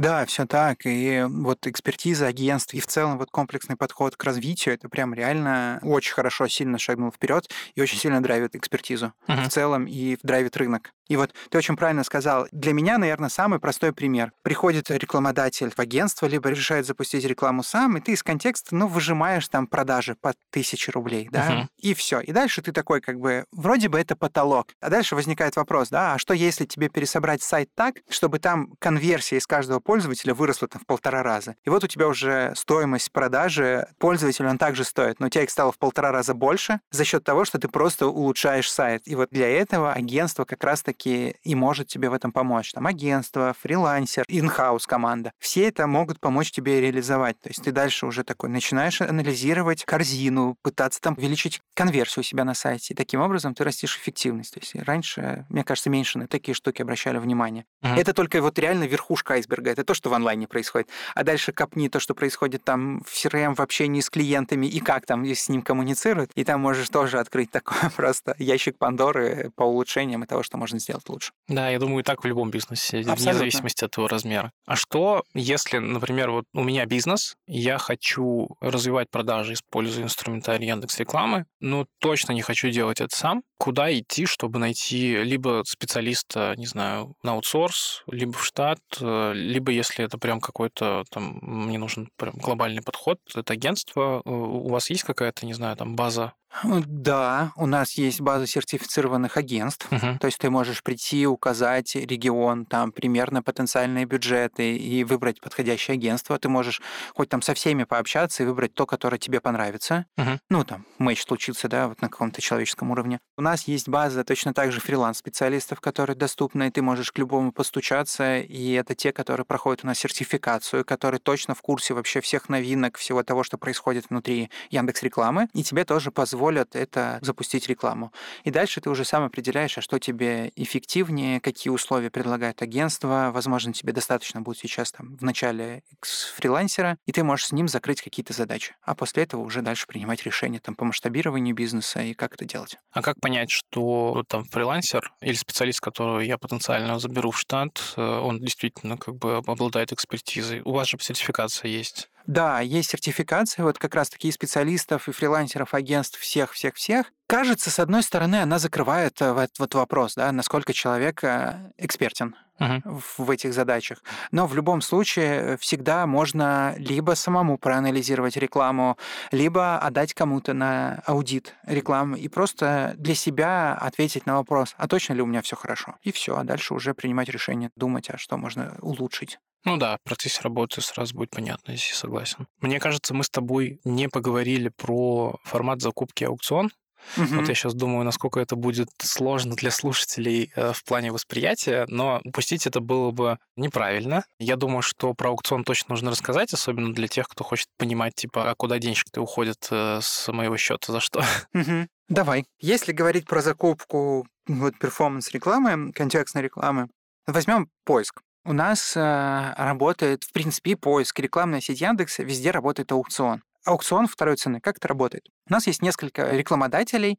[0.00, 0.86] Да, все так.
[0.86, 5.78] И вот экспертиза агентств и в целом вот комплексный подход к развитию, это прям реально
[5.82, 9.44] очень хорошо, сильно шагнул вперед и очень сильно драйвит экспертизу uh-huh.
[9.44, 10.94] в целом и драйвит рынок.
[11.10, 12.46] И вот ты очень правильно сказал.
[12.52, 14.32] Для меня, наверное, самый простой пример.
[14.42, 19.48] Приходит рекламодатель в агентство, либо решает запустить рекламу сам, и ты из контекста, ну, выжимаешь
[19.48, 21.66] там продажи по тысяче рублей, да, uh-huh.
[21.78, 22.20] и все.
[22.20, 24.68] И дальше ты такой, как бы, вроде бы это потолок.
[24.80, 29.36] А дальше возникает вопрос, да, а что если тебе пересобрать сайт так, чтобы там конверсия
[29.38, 31.56] из каждого пользователя выросла там в полтора раза?
[31.64, 35.50] И вот у тебя уже стоимость продажи пользователя, он также стоит, но у тебя их
[35.50, 39.02] стало в полтора раза больше за счет того, что ты просто улучшаешь сайт.
[39.06, 42.72] И вот для этого агентство как раз-таки таки и может тебе в этом помочь.
[42.72, 45.32] Там агентство, фрилансер, инхаус команда.
[45.38, 47.40] Все это могут помочь тебе реализовать.
[47.40, 52.44] То есть ты дальше уже такой начинаешь анализировать корзину, пытаться там увеличить конверсию у себя
[52.44, 52.92] на сайте.
[52.92, 54.54] И таким образом ты растишь эффективность.
[54.54, 57.64] То есть раньше, мне кажется, меньше на такие штуки обращали внимание.
[57.82, 57.96] Uh-huh.
[57.96, 59.69] Это только вот реально верхушка айсберга.
[59.70, 60.88] Это то, что в онлайне происходит.
[61.14, 65.06] А дальше копни то, что происходит там в CRM, в общении с клиентами и как
[65.06, 66.30] там с ним коммуницируют.
[66.34, 70.78] И там можешь тоже открыть такой просто ящик Пандоры по улучшениям и того, что можно
[70.78, 71.32] сделать лучше.
[71.48, 73.24] Да, я думаю, и так в любом бизнесе, Абсолютно.
[73.24, 74.52] вне зависимости от его размера.
[74.66, 80.98] А что, если, например, вот у меня бизнес, я хочу развивать продажи, используя инструментарий Яндекс
[80.98, 83.42] рекламы, но точно не хочу делать это сам.
[83.58, 89.72] Куда идти, чтобы найти либо специалиста, не знаю, на аутсорс, либо в штат, э, либо
[89.72, 94.88] если это прям какой-то там, мне нужен прям глобальный подход, это агентство, э, у вас
[94.88, 96.32] есть какая-то, не знаю, там база
[96.64, 100.18] да, у нас есть база сертифицированных агентств, uh-huh.
[100.18, 106.38] то есть ты можешь прийти, указать регион, там примерно потенциальные бюджеты и выбрать подходящее агентство.
[106.38, 106.82] Ты можешь
[107.14, 110.06] хоть там со всеми пообщаться и выбрать то, которое тебе понравится.
[110.18, 110.38] Uh-huh.
[110.50, 113.20] Ну, там, матч случится, да, вот на каком-то человеческом уровне.
[113.36, 117.52] У нас есть база точно так же фриланс-специалистов, которые доступны, и ты можешь к любому
[117.52, 122.48] постучаться, и это те, которые проходят у нас сертификацию, которые точно в курсе вообще всех
[122.48, 127.68] новинок, всего того, что происходит внутри Яндекс рекламы, и тебе тоже позволят позволят это запустить
[127.68, 128.12] рекламу.
[128.44, 133.30] И дальше ты уже сам определяешь, а что тебе эффективнее, какие условия предлагает агентство.
[133.34, 138.00] Возможно, тебе достаточно будет сейчас там в начале фрилансера, и ты можешь с ним закрыть
[138.00, 138.74] какие-то задачи.
[138.82, 142.78] А после этого уже дальше принимать решения там, по масштабированию бизнеса и как это делать.
[142.92, 148.00] А как понять, что там фрилансер или специалист, которого я потенциально заберу в штат, э,
[148.00, 150.62] он действительно как бы обладает экспертизой?
[150.64, 152.08] У вас же сертификация есть.
[152.26, 157.12] Да, есть сертификация, вот как раз такие специалистов и фрилансеров, агентств, всех-всех-всех.
[157.26, 162.34] Кажется, с одной стороны, она закрывает э, этот вот вопрос, да, насколько человек э, экспертен
[162.58, 163.02] uh-huh.
[163.18, 164.02] в этих задачах.
[164.32, 168.98] Но в любом случае всегда можно либо самому проанализировать рекламу,
[169.30, 175.14] либо отдать кому-то на аудит рекламы и просто для себя ответить на вопрос, а точно
[175.14, 175.96] ли у меня все хорошо?
[176.02, 179.38] И все, а дальше уже принимать решение, думать, а что можно улучшить.
[179.64, 182.46] Ну да, в процессе работы сразу будет понятно, если согласен.
[182.60, 186.70] Мне кажется, мы с тобой не поговорили про формат закупки аукцион.
[187.16, 187.36] Угу.
[187.36, 192.20] Вот я сейчас думаю, насколько это будет сложно для слушателей э, в плане восприятия, но
[192.24, 194.24] упустить это было бы неправильно.
[194.38, 198.50] Я думаю, что про аукцион точно нужно рассказать, особенно для тех, кто хочет понимать, типа,
[198.50, 201.24] а куда денежки-то уходят э, с моего счета, за что.
[201.54, 201.88] Угу.
[202.08, 202.44] Давай.
[202.60, 206.88] Если говорить про закупку вот перформанс-рекламы, контекстной рекламы,
[207.26, 208.20] возьмем поиск.
[208.44, 213.42] У нас э, работает, в принципе, поиск, рекламная сеть Яндекса, везде работает аукцион.
[213.66, 214.60] Аукцион второй цены.
[214.60, 215.28] Как это работает?
[215.48, 217.18] У нас есть несколько рекламодателей,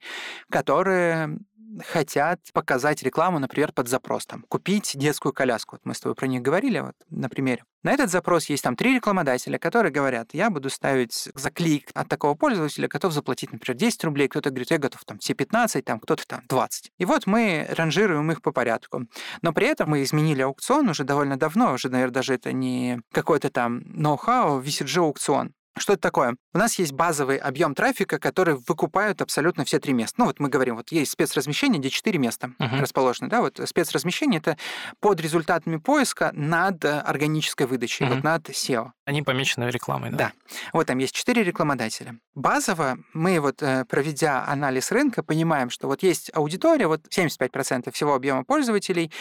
[0.50, 1.38] которые
[1.86, 4.26] хотят показать рекламу, например, под запрос.
[4.26, 5.76] Там, купить детскую коляску.
[5.76, 7.64] Вот мы с тобой про них говорили вот, на примере.
[7.84, 12.08] На этот запрос есть там три рекламодателя, которые говорят, я буду ставить за клик от
[12.08, 16.00] такого пользователя, готов заплатить, например, 10 рублей, кто-то говорит, я готов там все 15, там
[16.00, 16.92] кто-то там 20.
[17.00, 19.08] И вот мы ранжируем их по порядку.
[19.42, 23.50] Но при этом мы изменили аукцион уже довольно давно, уже, наверное, даже это не какой-то
[23.50, 25.54] там ноу-хау, VCG аукцион.
[25.78, 26.36] Что это такое?
[26.54, 30.16] У нас есть базовый объем трафика, который выкупают абсолютно все три места.
[30.18, 32.82] Ну вот мы говорим, вот есть спецразмещение, где четыре места uh-huh.
[32.82, 33.30] расположены.
[33.30, 34.58] Да, вот спецразмещение это
[35.00, 38.16] под результатами поиска над органической выдачей, uh-huh.
[38.16, 38.92] вот над SEO.
[39.06, 40.18] Они помечены рекламой, да?
[40.18, 40.32] Да.
[40.74, 42.18] Вот там есть четыре рекламодателя.
[42.36, 48.14] Базово мы вот, э, проведя анализ рынка, понимаем, что вот есть аудитория, вот 75% всего
[48.14, 49.12] объема пользователей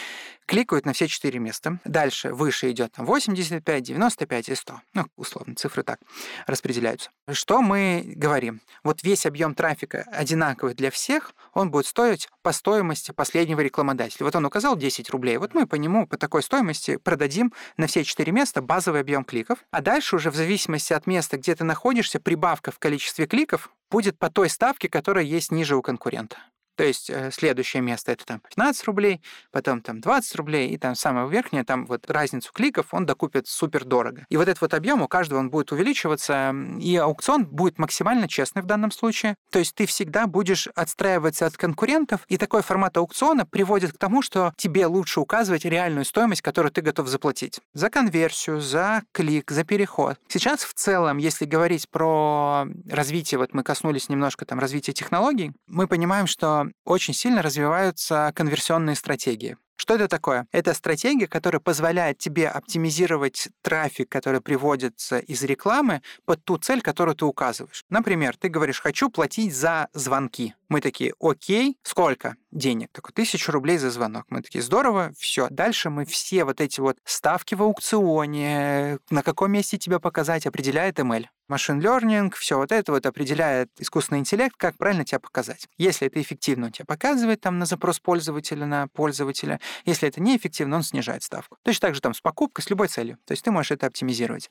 [0.45, 1.79] кликают на все четыре места.
[1.85, 4.81] Дальше выше идет там 85, 95 и 100.
[4.93, 5.99] Ну, условно, цифры так
[6.47, 7.09] распределяются.
[7.31, 8.61] Что мы говорим?
[8.83, 14.25] Вот весь объем трафика одинаковый для всех, он будет стоить по стоимости последнего рекламодателя.
[14.25, 18.03] Вот он указал 10 рублей, вот мы по нему по такой стоимости продадим на все
[18.03, 22.19] четыре места базовый объем кликов, а дальше уже в зависимости от места, где ты находишься,
[22.19, 26.37] прибавка в количестве кликов будет по той ставке, которая есть ниже у конкурента.
[26.81, 29.21] То есть э, следующее место это там 15 рублей,
[29.51, 33.85] потом там 20 рублей, и там самое верхнее, там вот разницу кликов он докупит супер
[33.85, 34.25] дорого.
[34.29, 38.63] И вот этот вот объем у каждого он будет увеличиваться, и аукцион будет максимально честный
[38.63, 39.35] в данном случае.
[39.51, 44.23] То есть ты всегда будешь отстраиваться от конкурентов, и такой формат аукциона приводит к тому,
[44.23, 47.59] что тебе лучше указывать реальную стоимость, которую ты готов заплатить.
[47.75, 50.17] За конверсию, за клик, за переход.
[50.27, 55.85] Сейчас в целом, если говорить про развитие, вот мы коснулись немножко там развития технологий, мы
[55.85, 59.57] понимаем, что очень сильно развиваются конверсионные стратегии.
[59.81, 60.45] Что это такое?
[60.51, 67.15] Это стратегия, которая позволяет тебе оптимизировать трафик, который приводится из рекламы, под ту цель, которую
[67.15, 67.83] ты указываешь.
[67.89, 70.53] Например, ты говоришь, хочу платить за звонки.
[70.69, 72.89] Мы такие, окей, сколько денег?
[72.91, 74.25] Такой, тысячу рублей за звонок.
[74.29, 75.47] Мы такие, здорово, все.
[75.49, 80.99] Дальше мы все вот эти вот ставки в аукционе, на каком месте тебя показать, определяет
[80.99, 85.67] ML машин learning, все вот это вот определяет искусственный интеллект, как правильно тебя показать.
[85.77, 89.59] Если это эффективно, он тебя показывает там на запрос пользователя, на пользователя.
[89.85, 91.57] Если это неэффективно, он снижает ставку.
[91.63, 93.17] Точно так же там с покупкой, с любой целью.
[93.25, 94.49] То есть ты можешь это оптимизировать.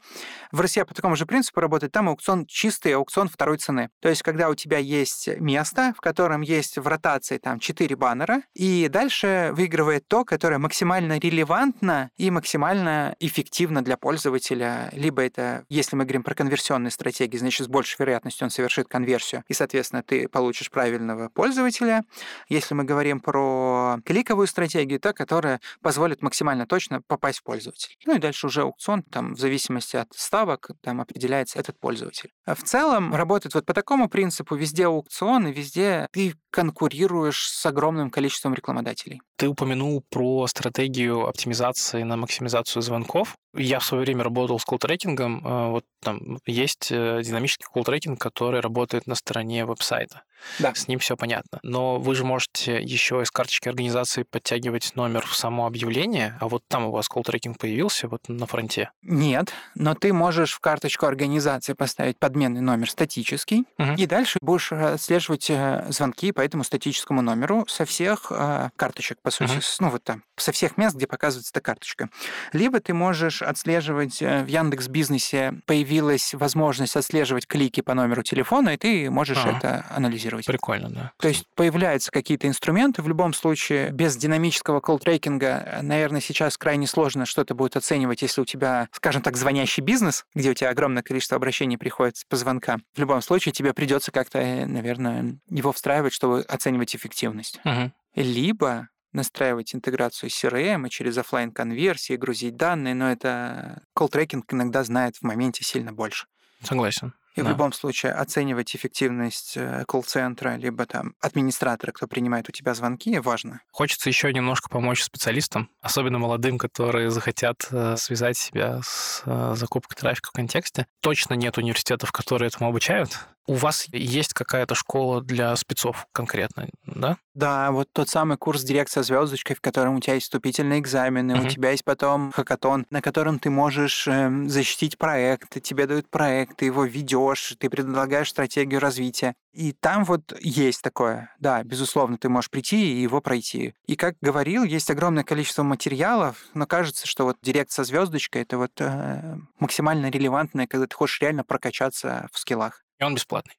[0.52, 1.92] В России по такому же принципу работает.
[1.92, 3.90] Там аукцион чистый, аукцион второй цены.
[4.00, 8.42] То есть когда у тебя есть место, в котором есть в ротации там 4 баннера,
[8.54, 14.90] и дальше выигрывает то, которое максимально релевантно и максимально эффективно для пользователя.
[14.92, 18.88] Либо это, если мы говорим про конверсионные правильной стратегии, значит, с большей вероятностью он совершит
[18.88, 22.04] конверсию, и, соответственно, ты получишь правильного пользователя.
[22.48, 27.94] Если мы говорим про кликовую стратегию, то которая позволит максимально точно попасть в пользователя.
[28.06, 32.30] Ну и дальше уже аукцион, там, в зависимости от ставок, там определяется этот пользователь.
[32.44, 37.66] А в целом работает вот по такому принципу, везде аукцион, и везде ты конкурируешь с
[37.66, 39.20] огромным количеством рекламодателей.
[39.36, 43.34] Ты упомянул про стратегию оптимизации на максимизацию звонков.
[43.56, 45.40] Я в свое время работал с колл-трекингом.
[45.44, 50.22] Э, вот там есть э, динамический колл-трекинг, который работает на стороне веб-сайта.
[50.58, 50.74] Да.
[50.74, 51.58] С ним все понятно.
[51.62, 56.62] Но вы же можете еще из карточки организации подтягивать номер в само объявление, а вот
[56.68, 58.90] там у вас колл-трекинг появился вот на фронте.
[59.02, 63.96] Нет, но ты можешь в карточку организации поставить подменный номер статический, Мгм.
[63.96, 69.30] и дальше будешь отслеживать э, звонки по этому статическому номеру со всех э, карточек, по
[69.30, 72.08] сути, с- ну вот там, со всех мест, где показывается эта карточка.
[72.52, 78.70] Либо ты можешь отслеживать э, в Яндекс Бизнесе появилась возможность отслеживать клики по номеру телефона,
[78.70, 79.56] и ты можешь Ага.
[79.58, 80.46] это анализировать.
[80.46, 81.12] Прикольно, да.
[81.18, 83.02] То есть появляются какие-то инструменты.
[83.02, 88.44] В любом случае, без динамического колл-трекинга, наверное, сейчас крайне сложно что-то будет оценивать, если у
[88.44, 92.82] тебя, скажем так, звонящий бизнес, где у тебя огромное количество обращений приходит по звонкам.
[92.94, 97.60] В любом случае, тебе придется как-то, э, наверное, его встраивать, чтобы оценивать эффективность.
[97.64, 97.92] Мгм.
[98.14, 104.84] Либо настраивать интеграцию с CRM и через оффлайн конверсии грузить данные, но это колл-трекинг иногда
[104.84, 106.26] знает в моменте сильно больше.
[106.62, 107.14] Согласен.
[107.36, 107.50] И в Да.
[107.50, 113.60] любом случае оценивать эффективность э, колл-центра, либо там администратора, кто принимает у тебя звонки, важно.
[113.70, 119.94] Хочется еще немножко помочь специалистам, особенно молодым, которые захотят э, связать себя с э, закупкой
[119.94, 120.86] трафика в контексте.
[121.02, 123.16] Точно нет университетов, которые этому обучают.
[123.50, 127.16] У вас есть какая-то школа для спецов конкретно, да?
[127.34, 131.34] Да, вот тот самый курс «Директ со звездочкой», в котором у тебя есть вступительные экзамены,
[131.34, 131.46] Мгм.
[131.46, 136.58] у тебя есть потом хакатон, на котором ты можешь эм, защитить проект, тебе дают проект,
[136.58, 139.34] ты его ведешь, ты предлагаешь стратегию развития.
[139.52, 141.34] И там вот есть такое.
[141.40, 143.74] Да, безусловно, ты можешь прийти и его пройти.
[143.88, 148.58] И как говорил, есть огромное количество материалов, но кажется, что вот директ со звездочкой это
[148.58, 152.84] вот э, максимально релевантное, когда ты хочешь реально прокачаться в скиллах.
[153.00, 153.54] И он бесплатный.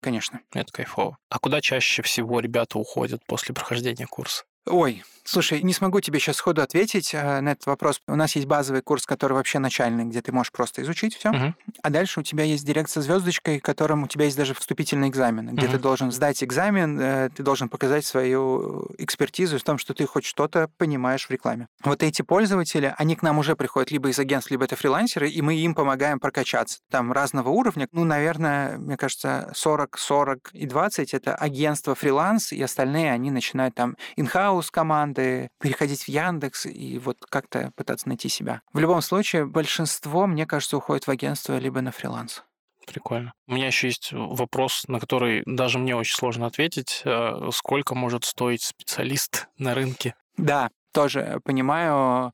[0.00, 0.40] Конечно.
[0.52, 1.18] Это кайфово.
[1.28, 4.44] А куда чаще всего ребята уходят после прохождения курса?
[4.66, 8.00] Ой, слушай, не смогу тебе сейчас сходу ответить э, на этот вопрос.
[8.06, 11.30] У нас есть базовый курс, который вообще начальный, где ты можешь просто изучить все.
[11.32, 11.54] Мгм.
[11.82, 15.08] А дальше у тебя есть директ со звездочкой, в котором у тебя есть даже вступительный
[15.08, 15.82] экзамен, где ты Мгм.
[15.82, 20.68] должен сдать экзамен, э, ты должен показать свою экспертизу в том, что ты хоть что-то
[20.78, 21.68] понимаешь в рекламе.
[21.84, 25.42] Вот эти пользователи, они к нам уже приходят либо из агентств, либо это фрилансеры, и
[25.42, 26.78] мы им помогаем прокачаться.
[26.90, 27.86] Там разного уровня.
[27.92, 33.74] Ну, наверное, мне кажется, 40, 40 и 20— это агентство фриланс, и остальные, они начинают
[33.74, 34.70] там инхаус
[35.10, 38.62] команды, переходить в Яндекс и вот как-то пытаться найти себя.
[38.72, 42.44] В любом случае, большинство, мне кажется, уходит в агентство либо на фриланс.
[42.86, 43.32] Прикольно.
[43.46, 47.02] У меня еще есть вопрос, на который даже мне очень сложно ответить.
[47.04, 50.14] Э, Сколько может стоить специалист на рынке?
[50.36, 52.32] Да, тоже понимаю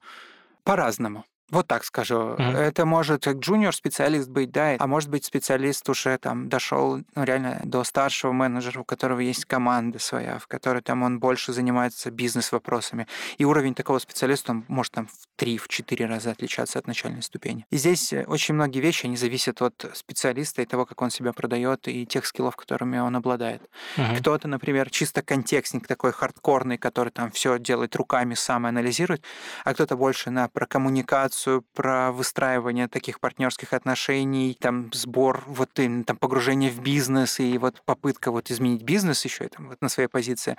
[0.65, 1.25] по-разному.
[1.51, 2.35] Вот так скажу.
[2.39, 2.57] Мгм.
[2.57, 7.61] Это может как джуниор-специалист быть, да, а может быть специалист уже там дошел ну, реально
[7.65, 13.07] до старшего менеджера, у которого есть команда своя, в которой там он больше занимается бизнес-вопросами.
[13.39, 17.23] И уровень такого специалиста он может там в три, в четыре раза отличаться от начальной
[17.23, 17.65] ступени.
[17.71, 21.33] И здесь э, очень многие вещи, они зависят от специалиста и того, как он себя
[21.33, 23.63] продает, и тех скиллов, которыми он обладает.
[23.97, 24.17] Мгм.
[24.17, 29.23] Кто-то, например, чисто контекстник такой хардкорный, который там все делает руками, сам анализирует,
[29.65, 31.36] а кто-то больше на про коммуникацию,
[31.75, 37.83] про выстраивание таких партнерских отношений, там сбор, вот именно там погружение в бизнес и вот
[37.85, 40.57] попытка вот изменить бизнес еще и там вот на своей позиции,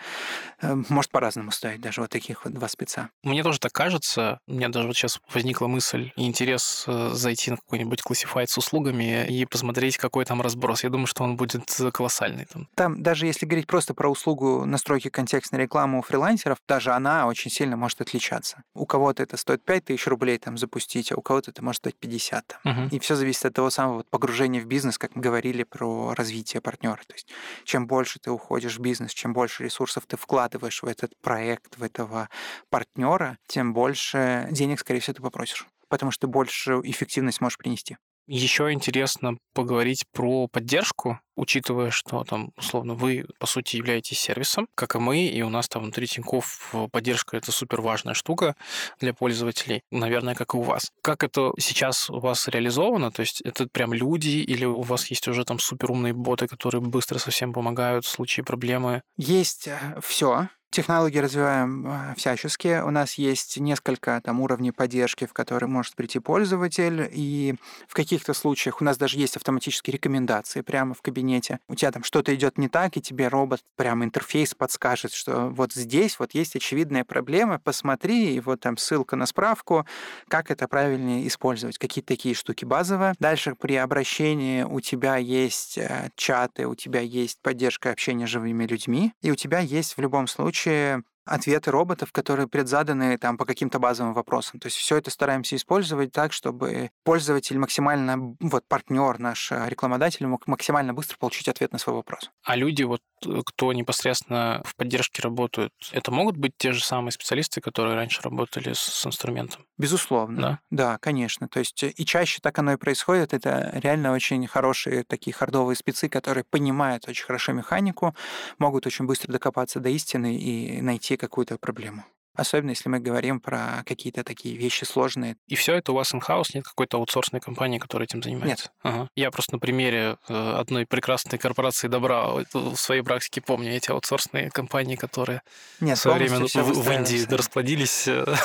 [0.61, 3.09] э, может по-разному стоить даже вот таких вот два спеца.
[3.23, 4.39] Мне тоже так кажется.
[4.47, 8.57] У меня даже вот сейчас возникла мысль и интерес э, зайти на какой-нибудь классифайт с
[8.57, 10.83] услугами и посмотреть, какой там разброс.
[10.83, 12.67] Я думаю, что он будет э, колоссальный там.
[12.75, 17.51] Там даже если говорить просто про услугу настройки контекстной рекламы у фрилансеров, даже она очень
[17.51, 18.63] сильно может отличаться.
[18.73, 22.47] У кого-то это стоит 5000 рублей там запустить, а у кого-то это может стоить 50.
[22.47, 22.59] Там.
[22.63, 22.87] Мгм.
[22.89, 26.99] И все зависит от того самого погружения в бизнес, как мы говорили про развитие партнера.
[27.07, 27.27] То есть
[27.63, 31.83] чем больше ты уходишь в бизнес, чем больше ресурсов ты вкладываешь в этот проект, в
[31.83, 32.29] этого
[32.69, 35.65] партнера, тем больше денег, скорее всего, ты попросишь.
[35.89, 37.97] Потому что ты больше эффективность можешь принести.
[38.27, 44.95] Еще интересно поговорить про поддержку, учитывая, что там, условно, вы, по сути, являетесь сервисом, как
[44.95, 48.57] и мы, и у нас там внутри Тинькофф э, поддержка— это супер важная штука
[48.99, 50.91] для пользователей, наверное, как и у вас.
[51.01, 53.11] Как это сейчас у вас реализовано?
[53.11, 56.81] То есть это прям люди или у вас есть уже там супер умные боты, которые
[56.81, 59.03] быстро совсем помогают в случае проблемы?
[59.15, 59.69] Есть
[60.01, 60.49] все.
[60.69, 62.81] Технологии развиваем а, всячески.
[62.81, 67.55] У нас есть несколько там уровней поддержки, в которые может прийти пользователь, и
[67.87, 71.59] в каких-то случаях у нас даже есть автоматические рекомендации прямо в кабинете.
[71.69, 75.73] У тебя там что-то идет не так, и тебе робот прямо интерфейс подскажет, что вот
[75.73, 79.87] здесь вот есть очевидная проблема, посмотри, и вот там ссылка на справку,
[80.27, 81.77] как это правильнее использовать.
[81.77, 83.13] Какие-то такие штуки базовые.
[83.19, 88.65] Дальше при обращении у тебя есть э, чаты, у тебя есть поддержка общения с живыми
[88.65, 93.45] людьми, и у тебя есть в любом случае случае ответы роботов, которые предзаданы там по
[93.45, 94.59] каким-то базовым вопросам.
[94.59, 100.25] То есть все это стараемся использовать так, чтобы пользователь максимально, вот партнер наш э, рекламодатель
[100.25, 102.31] мог максимально быстро получить ответ на свой вопрос.
[102.43, 107.11] А люди, вот э, кто непосредственно в поддержке работают, это могут быть те же самые
[107.11, 109.65] специалисты, которые раньше работали с, с инструментом?
[109.77, 110.41] Безусловно.
[110.41, 110.59] Да?
[110.69, 111.47] Да, конечно.
[111.47, 113.33] То есть и чаще так оно и происходит.
[113.33, 118.15] Это реально очень хорошие такие хардовые спецы, которые понимают очень хорошо механику,
[118.59, 122.05] могут очень быстро докопаться до истины и найти какую-то проблему.
[122.37, 125.35] Особенно если мы говорим про какие-то такие вещи сложные.
[125.47, 128.47] И все это у вас in-house, нет какой-то аутсорсной компании, которая этим занимается?
[128.47, 128.71] Нет.
[128.83, 129.09] Ага.
[129.15, 134.51] Я просто на примере э, одной прекрасной корпорации добра в своей практике помню эти аутсорсные
[134.51, 135.41] компании, которые
[135.79, 138.23] нет, в свое время в, в Индии расплодились, э,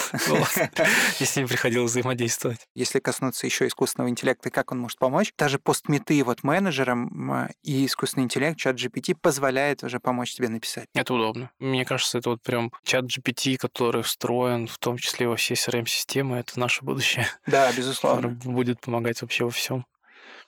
[1.21, 2.67] и с ними приходилось взаимодействовать.
[2.75, 8.25] Если коснуться еще искусственного интеллекта, как он может помочь, даже постметы вот менеджерам и искусственный
[8.25, 10.89] интеллект, чат GPT позволяет уже помочь тебе написать.
[10.95, 11.51] Это удобно.
[11.59, 15.55] Мне кажется, это вот прям чат GPT, который который встроен в том числе во все
[15.55, 17.27] CRM-системы, это наше будущее.
[17.49, 18.29] Да, безусловно.
[18.29, 19.87] Будет помогать вообще во всем.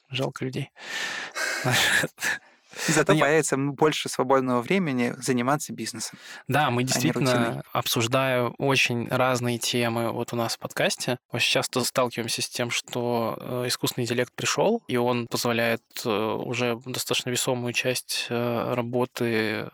[0.09, 0.71] Жалко людей.
[2.89, 6.19] Зато появится больше свободного времени заниматься бизнесом.
[6.49, 11.85] Да, мы а действительно, обсуждая очень разные темы вот у нас в подкасте, очень часто
[11.85, 17.73] сталкиваемся с тем, что э, искусственный интеллект пришел, и он позволяет э, уже достаточно весомую
[17.73, 19.71] часть э, работы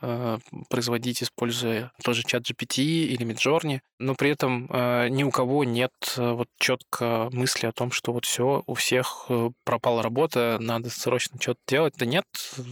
[0.68, 4.68] производить, используя тоже чат GPT или Midjourney, но при этом
[5.10, 9.28] ни у кого нет вот четко мысли о том, что вот все, у всех
[9.64, 11.94] пропала работа, надо срочно что-то делать.
[11.96, 12.24] Да нет,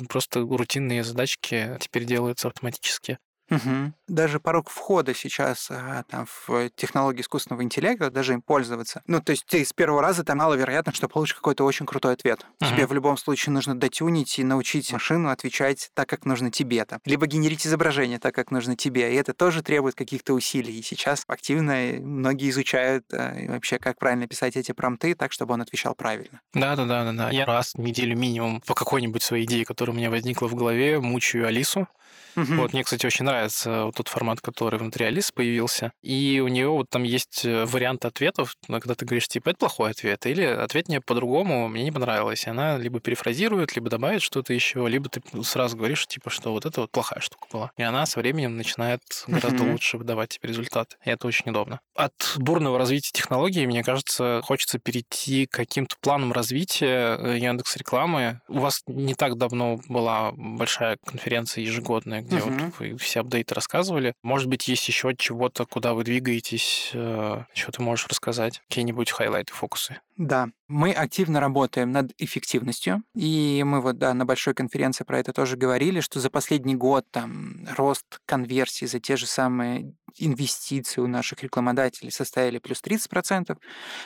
[0.08, 0.17] просто
[0.56, 3.18] рутинные задачки теперь делаются автоматически.
[3.50, 3.92] Угу.
[4.08, 9.02] Даже порог входа сейчас а, там, в технологии искусственного интеллекта, даже им пользоваться.
[9.06, 12.46] Ну, то есть ты с первого раза там маловероятно, что получишь какой-то очень крутой ответ.
[12.60, 12.70] Угу.
[12.70, 16.84] Тебе в любом случае нужно дотюнить и научить машину отвечать так, как нужно тебе.
[16.84, 17.00] Там.
[17.04, 19.12] Либо генерить изображение так, как нужно тебе.
[19.12, 20.78] И это тоже требует каких-то усилий.
[20.78, 25.62] И сейчас активно многие изучают а, вообще, как правильно писать эти промты так, чтобы он
[25.62, 26.40] отвечал правильно.
[26.54, 27.30] Да-да-да.
[27.30, 31.00] Я раз в неделю минимум по какой-нибудь своей идее, которая у меня возникла в голове,
[31.00, 31.88] мучаю Алису,
[32.36, 32.54] Угу.
[32.54, 35.92] Вот мне, кстати, очень нравится вот тот формат, который внутри Алисы появился.
[36.02, 39.90] И у нее вот там есть э, вариант ответов, когда ты говоришь, типа, это плохой
[39.90, 42.46] ответ, или ответ мне по-другому, мне не понравилось.
[42.46, 46.66] И она либо перефразирует, либо добавит что-то еще, либо ты сразу говоришь, типа, что вот
[46.66, 47.70] это вот плохая штука была.
[47.76, 49.72] И она со временем начинает гораздо угу.
[49.72, 50.96] лучше выдавать тебе результат.
[51.04, 51.80] И это очень удобно.
[51.94, 58.40] От бурного развития технологий, мне кажется, хочется перейти к каким-то планам развития э, Яндекс рекламы.
[58.48, 62.50] У вас не так давно была большая конференция ежегодная, где угу.
[62.50, 64.14] вот вы все апдейты рассказывали.
[64.22, 68.62] Может быть, есть еще чего-то, куда вы двигаетесь, э, что ты можешь рассказать?
[68.68, 70.00] Какие-нибудь хайлайты, фокусы?
[70.18, 75.32] Да, мы активно работаем над эффективностью, и мы вот да, на большой конференции про это
[75.32, 81.06] тоже говорили, что за последний год там рост конверсии за те же самые инвестиции у
[81.06, 83.56] наших рекламодателей составили плюс 30%.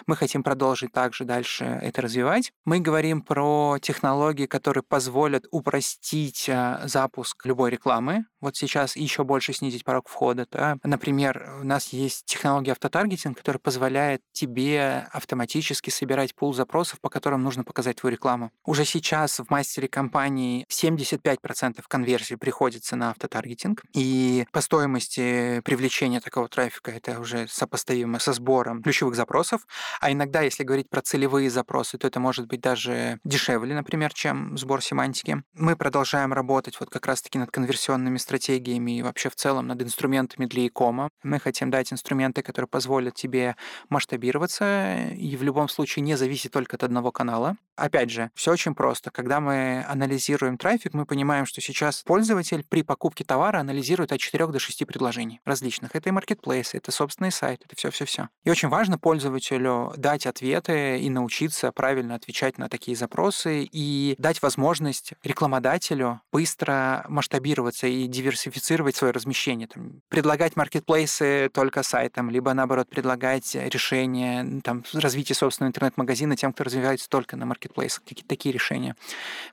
[0.07, 2.53] Мы хотим продолжить также дальше это развивать.
[2.65, 8.27] Мы говорим про технологии, которые позволят упростить а, запуск любой рекламы.
[8.41, 10.47] Вот сейчас еще больше снизить порог входа.
[10.51, 10.77] Да?
[10.83, 17.45] Например, у нас есть технология автотаргетинг, которая позволяет тебе автоматически собирать пул запросов, по которым
[17.45, 18.51] нужно показать твою рекламу.
[18.65, 26.49] Уже сейчас в мастере компании 75% конверсии приходится на автотаргетинг, и по стоимости привлечения такого
[26.49, 29.65] трафика это уже сопоставимо со сбором ключевых запросов,
[30.01, 34.59] а иногда, если говорить про целевые запросы, то это может быть даже дешевле, например, чем
[34.59, 35.45] сбор семантики.
[35.55, 40.47] Мы продолжаем работать вот как раз-таки над конверсионными стратегиями и вообще в целом над инструментами
[40.47, 41.11] для e-кома.
[41.23, 43.55] Мы хотим дать инструменты, которые позволят тебе
[43.89, 47.57] масштабироваться и в любом случае случае не зависит только от одного канала.
[47.77, 49.11] Опять же, все очень просто.
[49.11, 54.47] Когда мы анализируем трафик, мы понимаем, что сейчас пользователь при покупке товара анализирует от 4
[54.49, 55.97] до 6 предложений различных.
[55.97, 58.29] Это и маркетплейсы, это собственный сайт, это все-все-все.
[58.45, 64.43] И очень важно пользователю дать ответы и научиться правильно отвечать на такие запросы и дать
[64.43, 69.67] возможность рекламодателю быстро масштабироваться и диверсифицировать свое размещение.
[69.67, 76.65] Там, предлагать маркетплейсы только сайтом, либо наоборот предлагать решения там, развития собственного интернет-магазина тем, кто
[76.65, 78.97] развивается только на маркетплейсе маркетплейс, какие-то такие решения.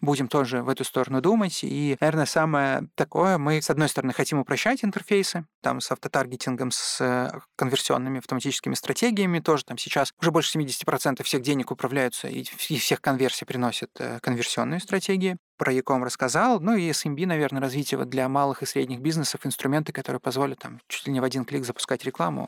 [0.02, 1.60] Будем тоже в эту сторону думать.
[1.64, 7.02] И, наверное, самое такое, мы, с одной стороны, хотим упрощать интерфейсы, там, с автотаргетингом, с
[7.02, 9.66] э, конверсионными автоматическими стратегиями тоже.
[9.66, 15.38] Там сейчас уже больше 70% всех денег управляются и всех конверсий приносят э, конверсионные стратегии
[15.60, 16.60] про Яком рассказал.
[16.60, 20.80] Ну и SMB, наверное, развитие вот для малых и средних бизнесов, инструменты, которые позволят там
[20.88, 22.48] чуть ли не в один клик запускать рекламу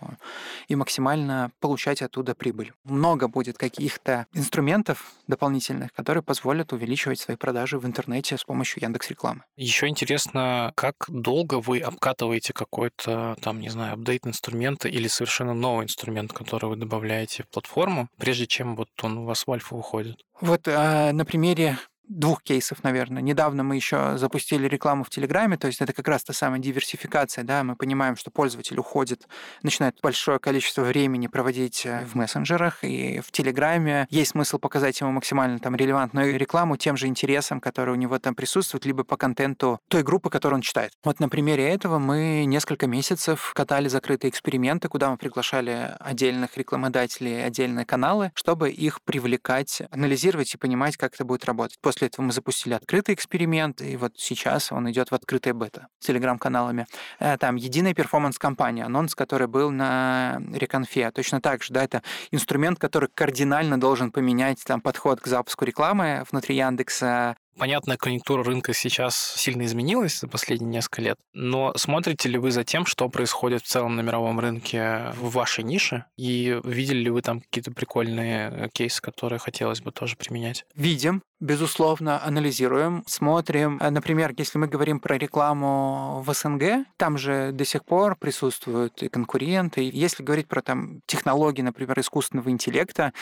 [0.68, 2.72] и максимально получать оттуда прибыль.
[2.86, 9.10] Много будет каких-то инструментов дополнительных, которые позволят увеличивать свои продажи в интернете с помощью Яндекс
[9.10, 9.44] рекламы.
[9.58, 15.84] Еще интересно, как долго вы обкатываете какой-то там, не знаю, апдейт инструмента или совершенно новый
[15.84, 20.16] инструмент, который вы добавляете в платформу, прежде чем вот он у вас в альфа выходит?
[20.40, 21.78] Вот э, на примере
[22.12, 23.22] двух кейсов, наверное.
[23.22, 27.44] Недавно мы еще запустили рекламу в Телеграме, то есть это как раз та самая диверсификация,
[27.44, 29.28] да, мы понимаем, что пользователь уходит,
[29.64, 35.12] начинает большое количество времени проводить э, в мессенджерах, и в Телеграме есть смысл показать ему
[35.12, 39.80] максимально там релевантную рекламу тем же интересам, которые у него там присутствуют, либо по контенту
[39.88, 40.92] той группы, которую он читает.
[41.04, 47.46] Вот на примере этого мы несколько месяцев катали закрытые эксперименты, куда мы приглашали отдельных рекламодателей,
[47.46, 51.78] отдельные каналы, чтобы их привлекать, анализировать и понимать, как это будет работать.
[51.82, 55.86] После После этого мы запустили открытый эксперимент, и вот сейчас он идет в открытое бета
[56.00, 56.88] с телеграм-каналами.
[57.20, 61.12] Э, там единая перформанс-компания, анонс, который был на Реконфе.
[61.12, 66.24] Точно так же, да, это инструмент, который кардинально должен поменять там подход к запуску рекламы
[66.32, 72.38] внутри Яндекса, Понятно, конъюнктура рынка сейчас сильно изменилась за последние несколько лет, но смотрите ли
[72.38, 76.06] вы за тем, что происходит в целом на мировом рынке в вашей нише?
[76.18, 80.66] И видели ли вы там какие-то прикольные э, кейсы, которые хотелось бы тоже применять?
[80.76, 83.78] Видим, безусловно, анализируем, смотрим.
[83.82, 89.04] Э, например, если мы говорим про рекламу в СНГ, там же до сих пор присутствуют
[89.04, 89.90] и конкуренты.
[89.92, 93.14] Если говорить про там технологии, например, искусственного интеллекта,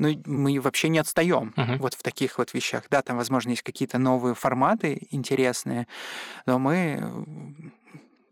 [0.00, 1.76] ну, мы вообще не отстаем uh-huh.
[1.78, 2.84] вот в таких вот вещах.
[2.90, 5.86] Да, там, возможно, есть какие-то новые форматы интересные,
[6.46, 7.72] но мы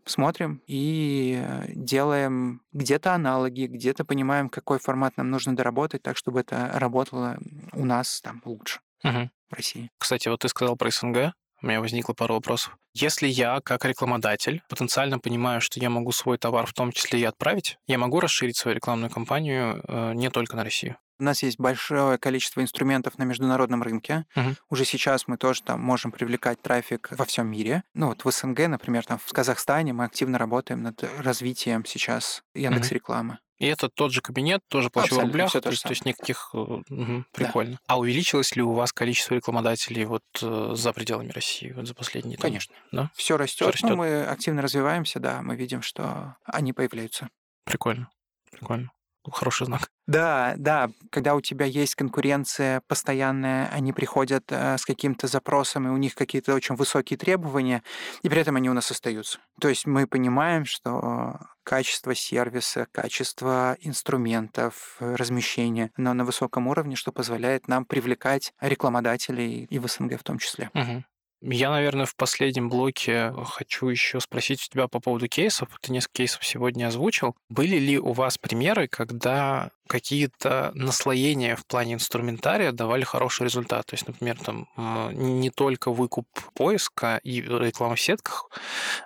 [0.05, 6.71] смотрим и делаем где-то аналоги, где-то понимаем, какой формат нам нужно доработать, так, чтобы это
[6.73, 7.37] работало
[7.73, 9.29] у нас там лучше uh-huh.
[9.49, 9.91] в России.
[9.99, 11.33] Кстати, вот ты сказал про СНГ.
[11.61, 12.77] У меня возникло пару вопросов.
[12.93, 17.25] Если я, как рекламодатель, потенциально понимаю, что я могу свой товар в том числе и
[17.25, 20.95] отправить, я могу расширить свою рекламную кампанию э, не только на Россию.
[21.19, 24.25] У нас есть большое количество инструментов на международном рынке.
[24.35, 24.55] Uh-huh.
[24.69, 27.83] Уже сейчас мы тоже там можем привлекать трафик во всем мире.
[27.93, 32.91] Ну вот в СНГ, например, там в Казахстане мы активно работаем над развитием сейчас Яндекс
[32.91, 33.33] рекламы.
[33.33, 33.49] Uh-huh.
[33.59, 36.55] И это тот же кабинет, тоже плачу в рублях, то, есть, то есть никаких...
[36.55, 37.73] Угу, прикольно.
[37.73, 37.79] Да.
[37.87, 42.37] А увеличилось ли у вас количество рекламодателей вот э, за пределами России вот за последние
[42.37, 42.73] там, Конечно.
[42.93, 43.11] Да?
[43.15, 43.55] Все растет.
[43.57, 43.89] Все растет.
[43.89, 47.27] Ну, мы активно развиваемся, да, мы видим, что они появляются.
[47.65, 48.09] Прикольно.
[48.49, 48.91] Прикольно
[49.31, 49.89] хороший знак.
[50.07, 55.91] Да, да, когда у тебя есть конкуренция постоянная, они приходят э, с каким-то запросом, и
[55.91, 57.83] у них какие-то очень высокие требования,
[58.23, 59.39] и при этом они у нас остаются.
[59.59, 67.11] То есть мы понимаем, что качество сервиса, качество инструментов, размещения, но на высоком уровне, что
[67.11, 70.71] позволяет нам привлекать рекламодателей и в СНГ в том числе.
[70.73, 71.03] Угу.
[71.41, 75.69] Я, наверное, в последнем блоке хочу еще спросить у тебя по поводу кейсов.
[75.81, 77.35] Ты несколько кейсов сегодня озвучил.
[77.49, 83.85] Были ли у вас примеры, когда какие-то наслоения в плане инструментария давали хороший результат?
[83.85, 84.67] То есть, например, там
[85.13, 88.49] не только выкуп поиска и реклама в сетках,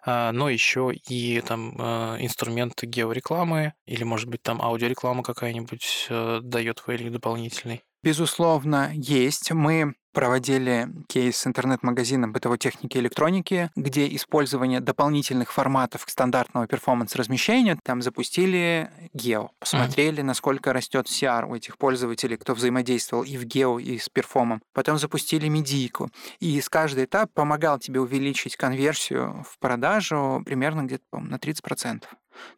[0.06, 6.40] а, но еще и там а, инструменты георекламы или, может быть, там аудиореклама какая-нибудь э,
[6.42, 7.84] дает value дополнительный?
[8.02, 9.52] Безусловно, есть.
[9.52, 17.78] Мы проводили кейс с интернет-магазином бытовой техники и электроники, где использование дополнительных форматов стандартного перформанс-размещения,
[17.84, 20.26] там запустили гео, посмотрели, mm-hmm.
[20.26, 24.62] насколько растет CR у этих пользователей, кто взаимодействовал и в гео, и с перформом.
[24.74, 26.10] Потом запустили медийку,
[26.40, 32.00] и с каждый этап помогал тебе увеличить конверсию в продажу примерно где-то, на 30%.
[32.02, 32.08] То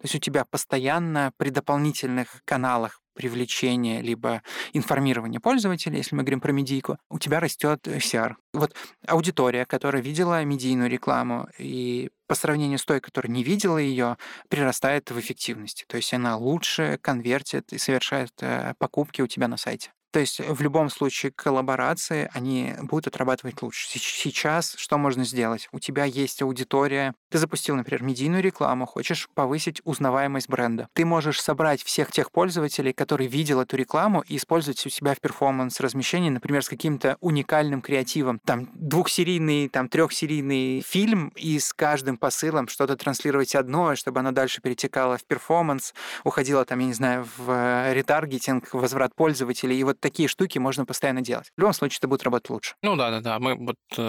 [0.03, 4.43] есть у тебя постоянно при дополнительных каналах привлечения либо
[4.73, 8.35] информирования пользователя, если мы говорим про медийку, у тебя растет CR.
[8.53, 8.75] Вот
[9.07, 14.17] аудитория, которая видела медийную рекламу и по сравнению с той, которая не видела ее,
[14.49, 15.85] прирастает в эффективности.
[15.87, 19.91] То есть она лучше конвертит и совершает э, покупки у тебя на сайте.
[20.15, 23.89] То есть в любом случае коллаборации, они будут отрабатывать лучше.
[23.99, 25.67] Сейчас что можно сделать?
[25.73, 30.87] У тебя есть аудитория, ты запустил, например, медийную рекламу, хочешь повысить узнаваемость бренда.
[30.93, 35.19] Ты можешь собрать всех тех пользователей, которые видел эту рекламу, и использовать у себя в
[35.19, 38.39] перформанс-размещении, например, с каким-то уникальным креативом.
[38.45, 44.61] Там двухсерийный, там трехсерийный фильм, и с каждым посылом что-то транслировать одно, чтобы оно дальше
[44.61, 45.93] перетекало в performance,
[46.23, 49.77] уходило там, я не знаю, в ретаргетинг, возврат пользователей.
[49.77, 51.47] И вот такие штуки можно постоянно делать.
[51.57, 52.75] В любом случае, это будет работать лучше.
[52.83, 53.39] Ну да, да, да.
[53.39, 54.01] Мы вот э,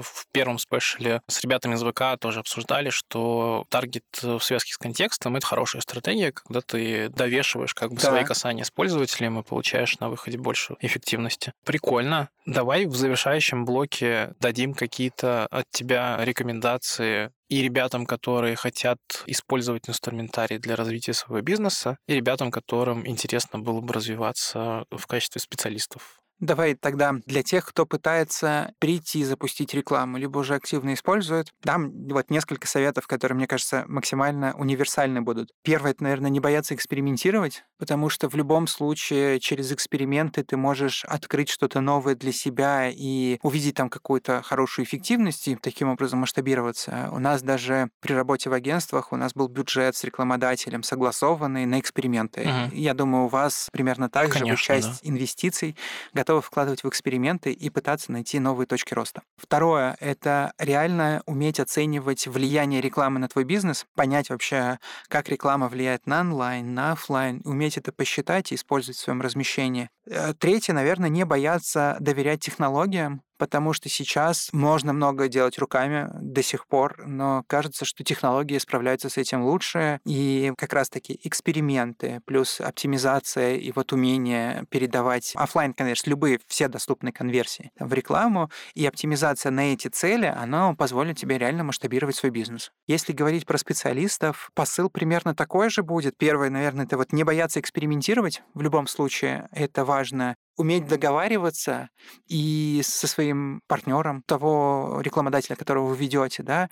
[0.00, 4.78] в первом special е с ребятами из ВК тоже обсуждали, что таргет в связке с
[4.78, 8.10] контекстом это хорошая стратегия, когда ты довешиваешь как бы да.
[8.10, 11.52] свои касания с пользователем и получаешь на выходе больше эффективности.
[11.64, 12.28] Прикольно.
[12.46, 20.58] Давай в завершающем блоке дадим какие-то от тебя рекомендации и ребятам, которые хотят использовать инструментарий
[20.58, 26.74] для развития своего бизнеса, и ребятам, которым интересно было бы развиваться в качестве специалистов Давай
[26.74, 32.66] тогда для тех, кто пытается прийти запустить рекламу, либо уже активно использует, дам вот несколько
[32.66, 35.50] советов, которые, мне кажется, максимально универсальны будут.
[35.62, 41.04] Первое, это, наверное, не бояться экспериментировать, потому что в любом случае через эксперименты ты можешь
[41.04, 47.10] открыть что-то новое для себя и увидеть там какую-то хорошую эффективность и таким образом масштабироваться.
[47.12, 51.80] У нас даже при работе в агентствах у нас был бюджет с рекламодателем согласованный на
[51.80, 52.42] эксперименты.
[52.42, 52.76] Угу.
[52.76, 55.10] Я думаю, у вас примерно так Конечно, же часть да.
[55.10, 55.76] инвестиций
[56.14, 59.22] готовы готовы вкладывать в эксперименты и пытаться найти новые точки роста.
[59.36, 64.78] Второе— это реально уметь оценивать влияние рекламы на твой бизнес, понять вообще,
[65.08, 69.90] как реклама влияет на онлайн, на офлайн, уметь это посчитать и использовать в своем размещении.
[70.06, 76.42] Э, третье, наверное, не бояться доверять технологиям, потому что сейчас можно много делать руками до
[76.42, 82.60] сих пор, но кажется, что технологии справляются с этим лучше, и как раз-таки эксперименты плюс
[82.60, 89.50] оптимизация и вот умение передавать офлайн, конечно, любые все доступные конверсии в рекламу, и оптимизация
[89.50, 92.72] на эти цели, она позволит тебе реально масштабировать свой бизнес.
[92.86, 96.18] Если говорить про специалистов, посыл примерно такой же будет.
[96.18, 101.88] Первое, наверное, это вот не бояться экспериментировать в любом случае, это важно уметь договариваться
[102.28, 106.68] и со своим партнером, того рекламодателя, которого вы ведете, да,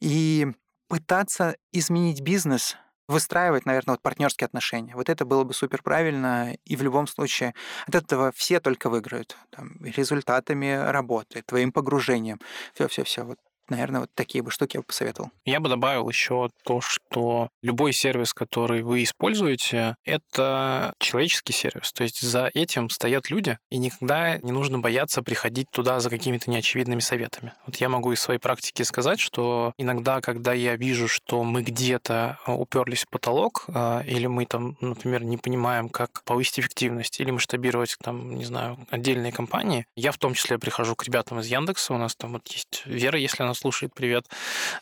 [0.00, 0.46] и
[0.88, 2.76] пытаться изменить бизнес,
[3.08, 4.94] выстраивать, наверное, вот партнерские отношения.
[4.96, 7.54] Вот это было бы супер правильно, и в любом случае
[7.86, 9.36] от этого все только выиграют.
[9.50, 12.40] Там, результатами работы, твоим погружением.
[12.74, 13.24] Все-все-все.
[13.24, 13.38] Вот
[13.68, 15.30] Наверное, вот такие бы штуки я бы посоветовал.
[15.44, 21.92] Я бы добавил еще то, что любой сервис, который вы используете, это человеческий сервис.
[21.92, 26.50] То есть за этим стоят люди, и никогда не нужно бояться приходить туда за какими-то
[26.50, 27.52] неочевидными советами.
[27.66, 32.38] Вот я могу из своей практики сказать, что иногда, когда я вижу, что мы где-то
[32.46, 37.96] уперлись в потолок, а, или мы там, например, не понимаем, как повысить эффективность или масштабировать
[38.02, 41.98] там, не знаю, отдельные компании, я в том числе прихожу к ребятам из Яндекса, у
[41.98, 44.26] нас там вот есть Вера, если она слушает, привет.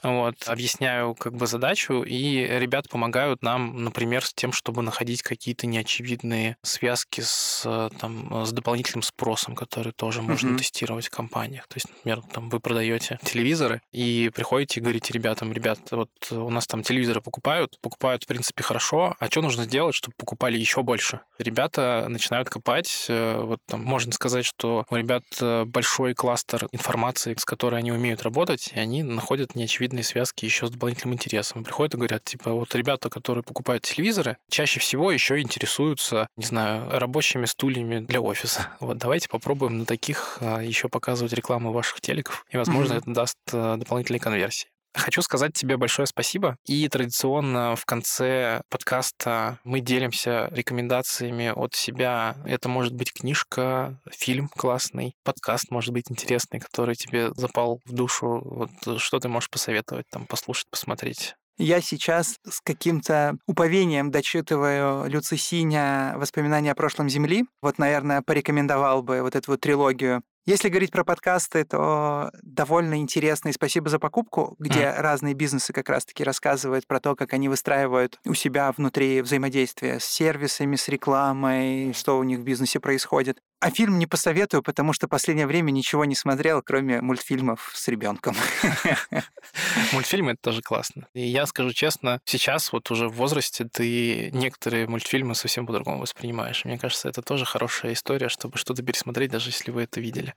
[0.03, 5.67] Вот, объясняю как бы задачу, и ребята помогают нам, например, с тем, чтобы находить какие-то
[5.67, 10.29] неочевидные связки с, там, с дополнительным спросом, который тоже mm-hmm.
[10.29, 11.67] можно тестировать в компаниях.
[11.69, 16.51] То есть, например, там вы продаете телевизоры и приходите и говорите ребятам, ребят, вот у
[16.51, 20.83] нас там телевизоры покупают, покупают, в принципе, хорошо, а что нужно сделать, чтобы покупали еще
[20.83, 21.21] больше?
[21.39, 27.35] Ребята начинают копать, э, вот там можно сказать, что у ребят э, большой кластер информации,
[27.39, 31.65] с которой они умеют работать, делать, и они находят неочевидные связки еще с дополнительным интересом.
[31.65, 36.89] Приходят и говорят, типа, вот ребята, которые покупают телевизоры, чаще всего еще интересуются, не знаю,
[36.91, 38.69] рабочими стульями для офиса.
[38.85, 42.99] Вот давайте попробуем на таких а, еще показывать рекламу ваших телеков, и, возможно, mm-hmm.
[42.99, 44.69] это даст а, дополнительные конверсии.
[44.95, 46.57] Хочу сказать тебе большое спасибо.
[46.67, 52.37] И традиционно в конце подкаста мы делимся рекомендациями от себя.
[52.47, 58.41] Это может быть книжка, фильм классный, подкаст может быть интересный, который тебе запал в душу.
[58.45, 61.35] Вот что ты можешь посоветовать, там, послушать, посмотреть?
[61.57, 67.45] Я сейчас с каким-то уповением дочитываю Люци Синя «Воспоминания о прошлом Земли».
[67.63, 73.49] Вот, наверное, порекомендовал бы вот эту вот трилогию если говорить про подкасты, то довольно интересно
[73.49, 75.01] и спасибо за покупку, где mm.
[75.01, 80.05] разные бизнесы как раз-таки рассказывают про то, как они выстраивают у себя внутри взаимодействие с
[80.05, 83.39] сервисами, с рекламой, что у них в бизнесе происходит.
[83.65, 88.37] А фильм не посоветую, потому что последнее время ничего не смотрел, кроме мультфильмов с ребенком.
[89.93, 91.09] Мультфильмы это тоже классно.
[91.15, 96.67] И я скажу честно, сейчас вот уже в возрасте ты некоторые мультфильмы совсем по-другому воспринимаешь.
[96.67, 100.35] Мне кажется, это тоже хорошая история, чтобы что-то пересмотреть, даже если вы это видели.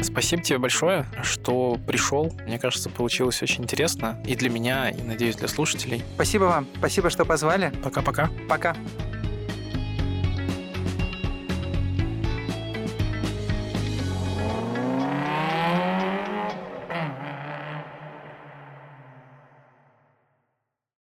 [0.00, 2.36] Спасибо тебе большое, что пришел.
[2.46, 6.02] Мне кажется, получилось очень интересно и для меня, и, надеюсь, для слушателей.
[6.16, 6.66] Спасибо вам.
[6.78, 7.72] Спасибо, что позвали.
[7.84, 8.28] Пока-пока.
[8.48, 8.70] Пока.
[8.70, 8.76] -пока.
[8.76, 9.21] Пока.